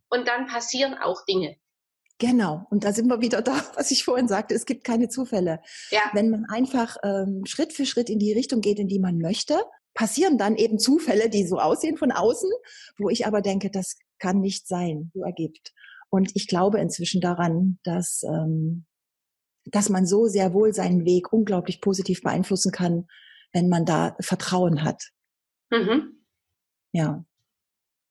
und 0.09 0.27
dann 0.27 0.47
passieren 0.47 0.95
auch 0.95 1.25
Dinge. 1.25 1.57
Genau, 2.17 2.65
und 2.69 2.85
da 2.85 2.93
sind 2.93 3.07
wir 3.07 3.19
wieder 3.19 3.41
da, 3.41 3.53
was 3.75 3.91
ich 3.91 4.03
vorhin 4.03 4.27
sagte, 4.27 4.55
es 4.55 4.65
gibt 4.65 4.83
keine 4.83 5.09
Zufälle. 5.09 5.59
Ja. 5.89 6.01
Wenn 6.13 6.29
man 6.29 6.45
einfach 6.45 6.97
ähm, 7.03 7.45
Schritt 7.45 7.73
für 7.73 7.85
Schritt 7.85 8.09
in 8.09 8.19
die 8.19 8.33
Richtung 8.33 8.61
geht, 8.61 8.79
in 8.79 8.87
die 8.87 8.99
man 8.99 9.17
möchte, 9.17 9.61
passieren 9.93 10.37
dann 10.37 10.55
eben 10.55 10.79
Zufälle, 10.79 11.29
die 11.29 11.47
so 11.47 11.59
aussehen 11.59 11.97
von 11.97 12.11
außen, 12.11 12.49
wo 12.97 13.09
ich 13.09 13.25
aber 13.25 13.41
denke, 13.41 13.69
das 13.69 13.97
kann 14.19 14.39
nicht 14.39 14.67
sein, 14.67 15.11
so 15.13 15.23
ergibt. 15.23 15.73
Und 16.09 16.31
ich 16.35 16.47
glaube 16.47 16.79
inzwischen 16.79 17.21
daran, 17.21 17.79
dass, 17.83 18.23
ähm, 18.23 18.85
dass 19.65 19.89
man 19.89 20.05
so 20.05 20.27
sehr 20.27 20.53
wohl 20.53 20.73
seinen 20.73 21.05
Weg 21.05 21.33
unglaublich 21.33 21.81
positiv 21.81 22.21
beeinflussen 22.21 22.71
kann, 22.71 23.07
wenn 23.51 23.69
man 23.69 23.85
da 23.85 24.15
Vertrauen 24.19 24.83
hat. 24.83 25.01
Mhm. 25.69 26.25
Ja. 26.91 27.25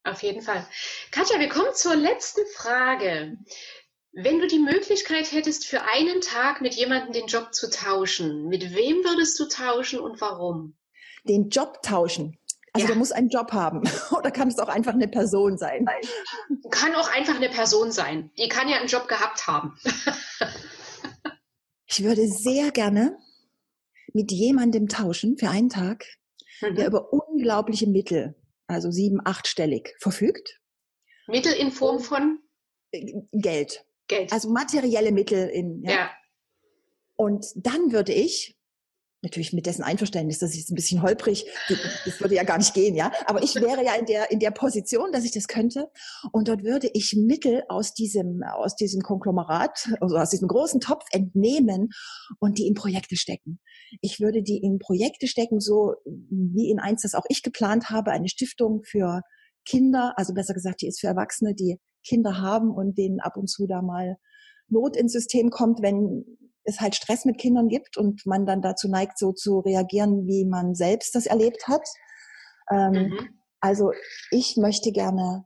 Auf 0.05 0.23
jeden 0.23 0.43
Fall. 0.43 0.67
Katja, 1.11 1.39
wir 1.39 1.49
kommen 1.49 1.75
zur 1.75 1.97
letzten 1.97 2.43
Frage. 2.55 3.39
Wenn 4.17 4.39
du 4.39 4.47
die 4.47 4.61
Möglichkeit 4.61 5.33
hättest, 5.33 5.67
für 5.67 5.83
einen 5.83 6.21
Tag 6.21 6.61
mit 6.61 6.75
jemandem 6.75 7.13
den 7.13 7.27
Job 7.27 7.53
zu 7.53 7.69
tauschen, 7.69 8.47
mit 8.47 8.75
wem 8.75 8.99
würdest 8.99 9.39
du 9.41 9.47
tauschen 9.47 9.99
und 9.99 10.21
warum? 10.21 10.77
Den 11.25 11.49
Job 11.49 11.83
tauschen. 11.83 12.39
Also 12.73 12.87
ja. 12.87 12.93
der 12.93 12.97
muss 12.97 13.11
einen 13.11 13.29
Job 13.29 13.53
haben. 13.53 13.83
Oder 14.17 14.31
kann 14.31 14.49
es 14.49 14.59
auch 14.59 14.69
einfach 14.69 14.95
eine 14.95 15.09
Person 15.09 15.59
sein? 15.59 15.87
Kann 16.71 16.95
auch 16.95 17.13
einfach 17.13 17.37
eine 17.37 17.49
Person 17.49 17.91
sein. 17.91 18.31
Die 18.39 18.49
kann 18.49 18.69
ja 18.69 18.79
einen 18.79 18.89
Job 18.89 19.09
gehabt 19.09 19.49
haben. 19.49 19.77
ich 21.87 22.05
würde 22.05 22.29
sehr 22.29 22.71
gerne 22.71 23.19
mit 24.13 24.31
jemandem 24.31 24.89
tauschen 24.89 25.37
für 25.39 25.51
einen 25.51 25.71
Tag, 25.71 26.05
mhm. 26.61 26.77
der 26.77 26.87
über 26.87 27.13
unglaubliche 27.13 27.89
Mittel, 27.89 28.37
also 28.69 28.93
sieben, 28.93 29.21
achtstellig, 29.25 29.97
verfügt. 29.99 30.61
Mittel 31.27 31.53
in 31.53 31.73
Form 31.73 31.99
von? 31.99 32.39
Geld. 33.33 33.85
Geld. 34.09 34.33
Also 34.33 34.51
materielle 34.51 35.13
Mittel 35.13 35.49
in. 35.49 35.83
Ja. 35.83 35.91
ja. 35.91 36.11
Und 37.17 37.47
dann 37.57 37.93
würde 37.93 38.13
ich 38.13 38.57
natürlich 39.25 39.53
mit 39.53 39.67
dessen 39.67 39.83
Einverständnis, 39.83 40.39
das 40.39 40.55
ist 40.55 40.71
ein 40.71 40.77
bisschen 40.77 41.03
holprig, 41.03 41.47
das 42.05 42.21
würde 42.21 42.37
ja 42.37 42.45
gar 42.45 42.59
nicht 42.59 42.75
gehen, 42.75 42.95
ja. 42.95 43.11
Aber 43.27 43.43
ich 43.43 43.57
wäre 43.57 43.85
ja 43.85 43.95
in 43.95 44.07
der, 44.07 44.31
in 44.31 44.39
der 44.39 44.53
Position, 44.53 45.11
dass 45.11 45.25
ich 45.25 45.33
das 45.33 45.49
könnte. 45.49 45.91
Und 46.31 46.47
dort 46.49 46.63
würde 46.63 46.89
ich 46.93 47.17
Mittel 47.17 47.65
aus 47.69 47.95
diesem, 47.95 48.43
aus 48.43 48.77
diesem 48.77 49.01
Konglomerat, 49.01 49.89
also 50.01 50.17
aus 50.17 50.31
diesem 50.31 50.47
großen 50.47 50.81
Topf 50.81 51.05
entnehmen 51.11 51.89
und 52.39 52.59
die 52.59 52.67
in 52.67 52.75
Projekte 52.75 53.17
stecken. 53.17 53.59
Ich 54.01 54.21
würde 54.21 54.43
die 54.43 54.59
in 54.59 54.79
Projekte 54.79 55.27
stecken, 55.27 55.59
so 55.59 55.95
wie 56.05 56.71
in 56.71 56.79
eins, 56.79 57.03
das 57.03 57.15
auch 57.15 57.25
ich 57.29 57.43
geplant 57.43 57.91
habe, 57.91 58.13
eine 58.13 58.29
Stiftung 58.29 58.83
für 58.85 59.23
Kinder, 59.65 60.13
also 60.17 60.35
besser 60.35 60.55
gesagt, 60.55 60.83
die 60.83 60.87
ist 60.87 61.01
für 61.01 61.07
Erwachsene, 61.07 61.55
die 61.55 61.79
Kinder 62.05 62.41
haben 62.41 62.71
und 62.71 62.99
denen 62.99 63.21
ab 63.21 63.37
und 63.37 63.49
zu 63.49 63.67
da 63.67 63.83
mal 63.83 64.17
Not 64.69 64.97
ins 64.97 65.13
System 65.13 65.51
kommt, 65.51 65.83
wenn 65.83 66.25
es 66.65 66.81
halt 66.81 66.95
Stress 66.95 67.25
mit 67.25 67.39
Kindern 67.39 67.69
gibt 67.69 67.97
und 67.97 68.25
man 68.27 68.47
dann 68.47 68.63
dazu 68.63 68.89
neigt, 68.89 69.19
so 69.19 69.33
zu 69.33 69.61
reagieren, 69.61 70.27
wie 70.27 70.45
man 70.45 70.75
selbst 70.75 71.15
das 71.15 71.27
erlebt 71.27 71.69
hat. 71.69 71.87
Ähm, 72.71 72.93
mhm. 72.93 73.29
Also 73.61 73.93
ich 74.31 74.57
möchte 74.57 74.93
gerne, 74.93 75.45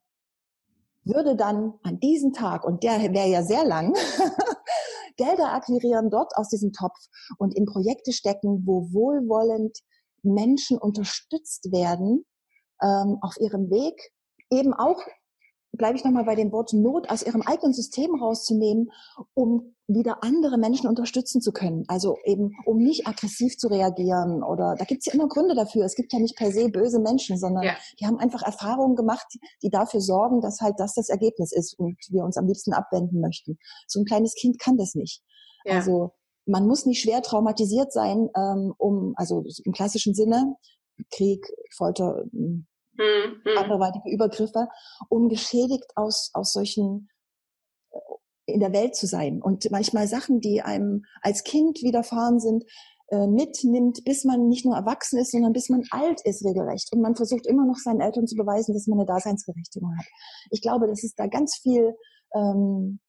würde 1.04 1.36
dann 1.36 1.74
an 1.82 1.98
diesem 1.98 2.32
Tag, 2.32 2.64
und 2.64 2.82
der 2.82 3.00
wäre 3.12 3.28
ja 3.28 3.42
sehr 3.42 3.64
lang, 3.64 3.94
Gelder 5.16 5.52
akquirieren 5.52 6.10
dort 6.10 6.36
aus 6.36 6.48
diesem 6.48 6.72
Topf 6.72 6.98
und 7.38 7.56
in 7.56 7.66
Projekte 7.66 8.12
stecken, 8.12 8.62
wo 8.64 8.92
wohlwollend 8.92 9.76
Menschen 10.22 10.78
unterstützt 10.78 11.72
werden 11.72 12.24
ähm, 12.82 13.18
auf 13.20 13.36
ihrem 13.40 13.70
Weg, 13.70 13.94
eben 14.50 14.72
auch 14.72 15.00
bleibe 15.78 15.96
ich 15.96 16.04
nochmal 16.04 16.24
bei 16.24 16.34
dem 16.34 16.52
Wort 16.52 16.72
Not 16.74 17.08
aus 17.08 17.22
ihrem 17.22 17.42
eigenen 17.42 17.72
System 17.72 18.14
rauszunehmen, 18.14 18.90
um 19.32 19.74
wieder 19.86 20.22
andere 20.22 20.58
Menschen 20.58 20.86
unterstützen 20.86 21.40
zu 21.40 21.50
können. 21.50 21.84
Also 21.88 22.18
eben, 22.24 22.50
um 22.66 22.76
nicht 22.76 23.06
aggressiv 23.06 23.56
zu 23.56 23.68
reagieren 23.68 24.42
oder 24.42 24.74
da 24.76 24.84
gibt 24.84 25.00
es 25.00 25.06
ja 25.06 25.14
immer 25.14 25.28
Gründe 25.28 25.54
dafür. 25.54 25.84
Es 25.84 25.94
gibt 25.94 26.12
ja 26.12 26.18
nicht 26.18 26.36
per 26.36 26.52
se 26.52 26.68
böse 26.68 27.00
Menschen, 27.00 27.38
sondern 27.38 27.64
ja. 27.64 27.76
die 27.98 28.06
haben 28.06 28.18
einfach 28.18 28.42
Erfahrungen 28.42 28.96
gemacht, 28.96 29.26
die 29.62 29.70
dafür 29.70 30.02
sorgen, 30.02 30.42
dass 30.42 30.60
halt 30.60 30.74
das 30.78 30.94
das 30.94 31.08
Ergebnis 31.08 31.52
ist 31.52 31.78
und 31.78 31.96
wir 32.10 32.22
uns 32.22 32.36
am 32.36 32.46
liebsten 32.46 32.74
abwenden 32.74 33.20
möchten. 33.20 33.58
So 33.86 34.00
ein 34.00 34.04
kleines 34.04 34.34
Kind 34.34 34.58
kann 34.58 34.76
das 34.76 34.94
nicht. 34.94 35.22
Ja. 35.64 35.76
Also 35.76 36.12
man 36.44 36.66
muss 36.66 36.84
nicht 36.84 37.00
schwer 37.00 37.22
traumatisiert 37.22 37.92
sein, 37.92 38.28
ähm, 38.36 38.74
um, 38.76 39.14
also 39.16 39.44
im 39.64 39.72
klassischen 39.72 40.14
Sinne, 40.14 40.56
Krieg, 41.10 41.46
Folter, 41.74 42.24
mhm. 42.98 43.56
anderweitige 43.56 44.10
Übergriffe, 44.10 44.68
um 45.08 45.28
geschädigt 45.28 45.86
aus, 45.96 46.30
aus 46.34 46.52
solchen 46.52 47.08
äh, 47.90 47.98
in 48.46 48.60
der 48.60 48.72
Welt 48.72 48.96
zu 48.96 49.06
sein 49.06 49.42
und 49.42 49.70
manchmal 49.70 50.06
Sachen, 50.08 50.40
die 50.40 50.62
einem 50.62 51.04
als 51.22 51.44
Kind 51.44 51.82
widerfahren 51.82 52.40
sind, 52.40 52.64
äh, 53.10 53.26
mitnimmt, 53.26 54.04
bis 54.04 54.24
man 54.24 54.48
nicht 54.48 54.66
nur 54.66 54.76
erwachsen 54.76 55.18
ist, 55.18 55.32
sondern 55.32 55.54
bis 55.54 55.70
man 55.70 55.82
alt 55.90 56.20
ist 56.22 56.44
regelrecht. 56.44 56.92
Und 56.92 57.00
man 57.00 57.16
versucht 57.16 57.46
immer 57.46 57.64
noch 57.64 57.76
seinen 57.76 58.00
Eltern 58.00 58.26
zu 58.26 58.36
beweisen, 58.36 58.74
dass 58.74 58.86
man 58.86 58.98
eine 58.98 59.06
Daseinsberechtigung 59.06 59.96
hat. 59.96 60.04
Ich 60.50 60.60
glaube, 60.60 60.86
dass 60.86 61.02
es 61.04 61.14
da 61.14 61.26
ganz 61.26 61.56
viel, 61.56 61.94
ähm, 62.34 63.00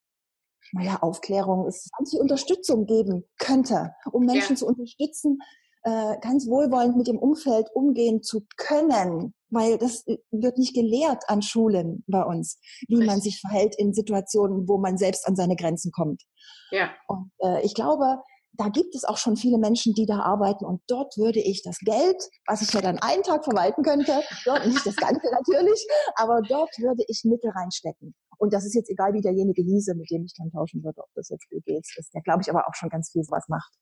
naja, 0.71 0.99
Aufklärung 1.01 1.67
ist, 1.67 1.89
ganz 1.97 2.11
viel 2.11 2.21
Unterstützung 2.21 2.85
geben 2.85 3.25
könnte, 3.39 3.93
um 4.11 4.23
Menschen 4.23 4.53
ja. 4.53 4.59
zu 4.59 4.67
unterstützen, 4.67 5.39
äh, 5.83 6.17
ganz 6.21 6.47
wohlwollend 6.47 6.95
mit 6.95 7.07
dem 7.07 7.19
Umfeld 7.19 7.69
umgehen 7.73 8.21
zu 8.21 8.45
können, 8.55 9.33
weil 9.49 9.77
das 9.77 10.05
äh, 10.07 10.17
wird 10.31 10.57
nicht 10.57 10.73
gelehrt 10.73 11.23
an 11.27 11.41
Schulen 11.41 12.03
bei 12.07 12.23
uns, 12.23 12.59
wie 12.87 12.95
Richtig. 12.95 13.07
man 13.07 13.21
sich 13.21 13.39
verhält 13.39 13.75
in 13.77 13.93
Situationen, 13.93 14.67
wo 14.67 14.77
man 14.77 14.97
selbst 14.97 15.27
an 15.27 15.35
seine 15.35 15.55
Grenzen 15.55 15.91
kommt. 15.91 16.23
Ja. 16.71 16.91
Und 17.07 17.31
äh, 17.39 17.61
ich 17.65 17.73
glaube, 17.73 18.21
da 18.53 18.69
gibt 18.69 18.95
es 18.95 19.03
auch 19.05 19.17
schon 19.17 19.35
viele 19.37 19.57
Menschen, 19.57 19.93
die 19.93 20.05
da 20.05 20.19
arbeiten 20.19 20.65
und 20.65 20.81
dort 20.87 21.17
würde 21.17 21.39
ich 21.39 21.63
das 21.63 21.79
Geld, 21.79 22.21
was 22.45 22.61
ich 22.61 22.71
ja 22.73 22.81
dann 22.81 22.99
einen 22.99 23.23
Tag 23.23 23.43
verwalten 23.43 23.81
könnte, 23.83 24.21
dort 24.45 24.67
nicht 24.67 24.85
das 24.85 24.95
Ganze 24.95 25.21
natürlich, 25.31 25.87
aber 26.15 26.41
dort 26.47 26.69
würde 26.77 27.03
ich 27.07 27.23
Mittel 27.23 27.49
reinstecken. 27.51 28.13
Und 28.37 28.53
das 28.53 28.65
ist 28.65 28.73
jetzt 28.73 28.89
egal, 28.89 29.13
wie 29.13 29.21
derjenige 29.21 29.61
hieße, 29.61 29.95
mit 29.95 30.09
dem 30.09 30.23
ich 30.23 30.33
dann 30.37 30.49
tauschen 30.51 30.81
würde, 30.83 31.01
ob 31.01 31.09
das 31.13 31.27
jetzt 31.29 31.49
Bill 31.49 31.61
Gates 31.65 31.93
ist, 31.97 32.13
der 32.13 32.21
glaube 32.21 32.41
ich 32.41 32.49
aber 32.49 32.65
auch 32.67 32.73
schon 32.73 32.89
ganz 32.89 33.11
viel 33.11 33.23
sowas 33.23 33.45
macht. 33.49 33.73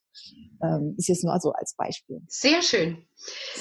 Ähm, 0.63 0.95
ist 0.97 1.07
jetzt 1.07 1.23
nur 1.23 1.39
so 1.39 1.51
als 1.51 1.75
Beispiel. 1.75 2.21
Sehr 2.27 2.63
schön. 2.63 3.07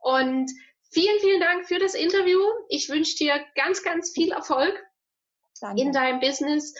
Und 0.00 0.50
vielen, 0.94 1.20
vielen 1.20 1.40
Dank 1.40 1.66
für 1.66 1.78
das 1.78 1.94
Interview. 1.94 2.40
Ich 2.68 2.88
wünsche 2.88 3.16
dir 3.16 3.44
ganz, 3.54 3.82
ganz 3.82 4.12
viel 4.12 4.32
Erfolg 4.32 4.74
Danke. 5.60 5.82
in 5.82 5.92
deinem 5.92 6.20
Business 6.20 6.74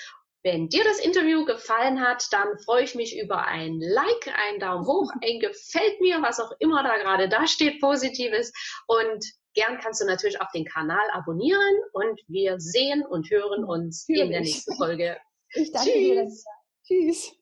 wenn 0.45 0.69
dir 0.69 0.85
das 0.85 1.01
Interview 1.01 1.47
gefallen 1.47 2.01
hat, 2.03 2.27
dann 2.31 2.59
freue 2.59 2.85
ich 2.85 2.95
mich 2.95 3.19
über 3.19 3.47
ein 3.47 3.81
Like, 3.81 4.35
einen 4.37 4.61
Daumen 4.61 4.87
hoch, 4.87 5.11
ein 5.23 5.41
Gefällt 5.41 6.01
mir, 6.01 6.23
was 6.23 6.39
auch 6.39 6.53
immer 6.61 6.83
da 6.83 6.99
gerade 6.99 7.29
da 7.29 7.47
steht, 7.47 7.81
Positives. 7.81 8.53
Und 8.87 9.25
gern 9.55 9.79
kannst 9.79 10.03
du 10.03 10.07
natürlich 10.07 10.41
auch 10.41 10.51
den 10.53 10.67
Kanal 10.67 11.11
abonnieren 11.13 11.75
und 11.93 12.21
wir 12.29 12.61
sehen 12.61 13.05
und 13.07 13.31
hören 13.31 13.65
uns 13.65 14.07
Natürlich. 14.07 14.27
in 14.27 14.31
der 14.31 14.41
nächsten 14.43 14.77
Folge. 14.77 15.17
Ich 15.55 15.73
danke 15.73 15.91
Tschüss. 15.91 16.45
dir. 16.89 17.07
Tschüss. 17.07 17.39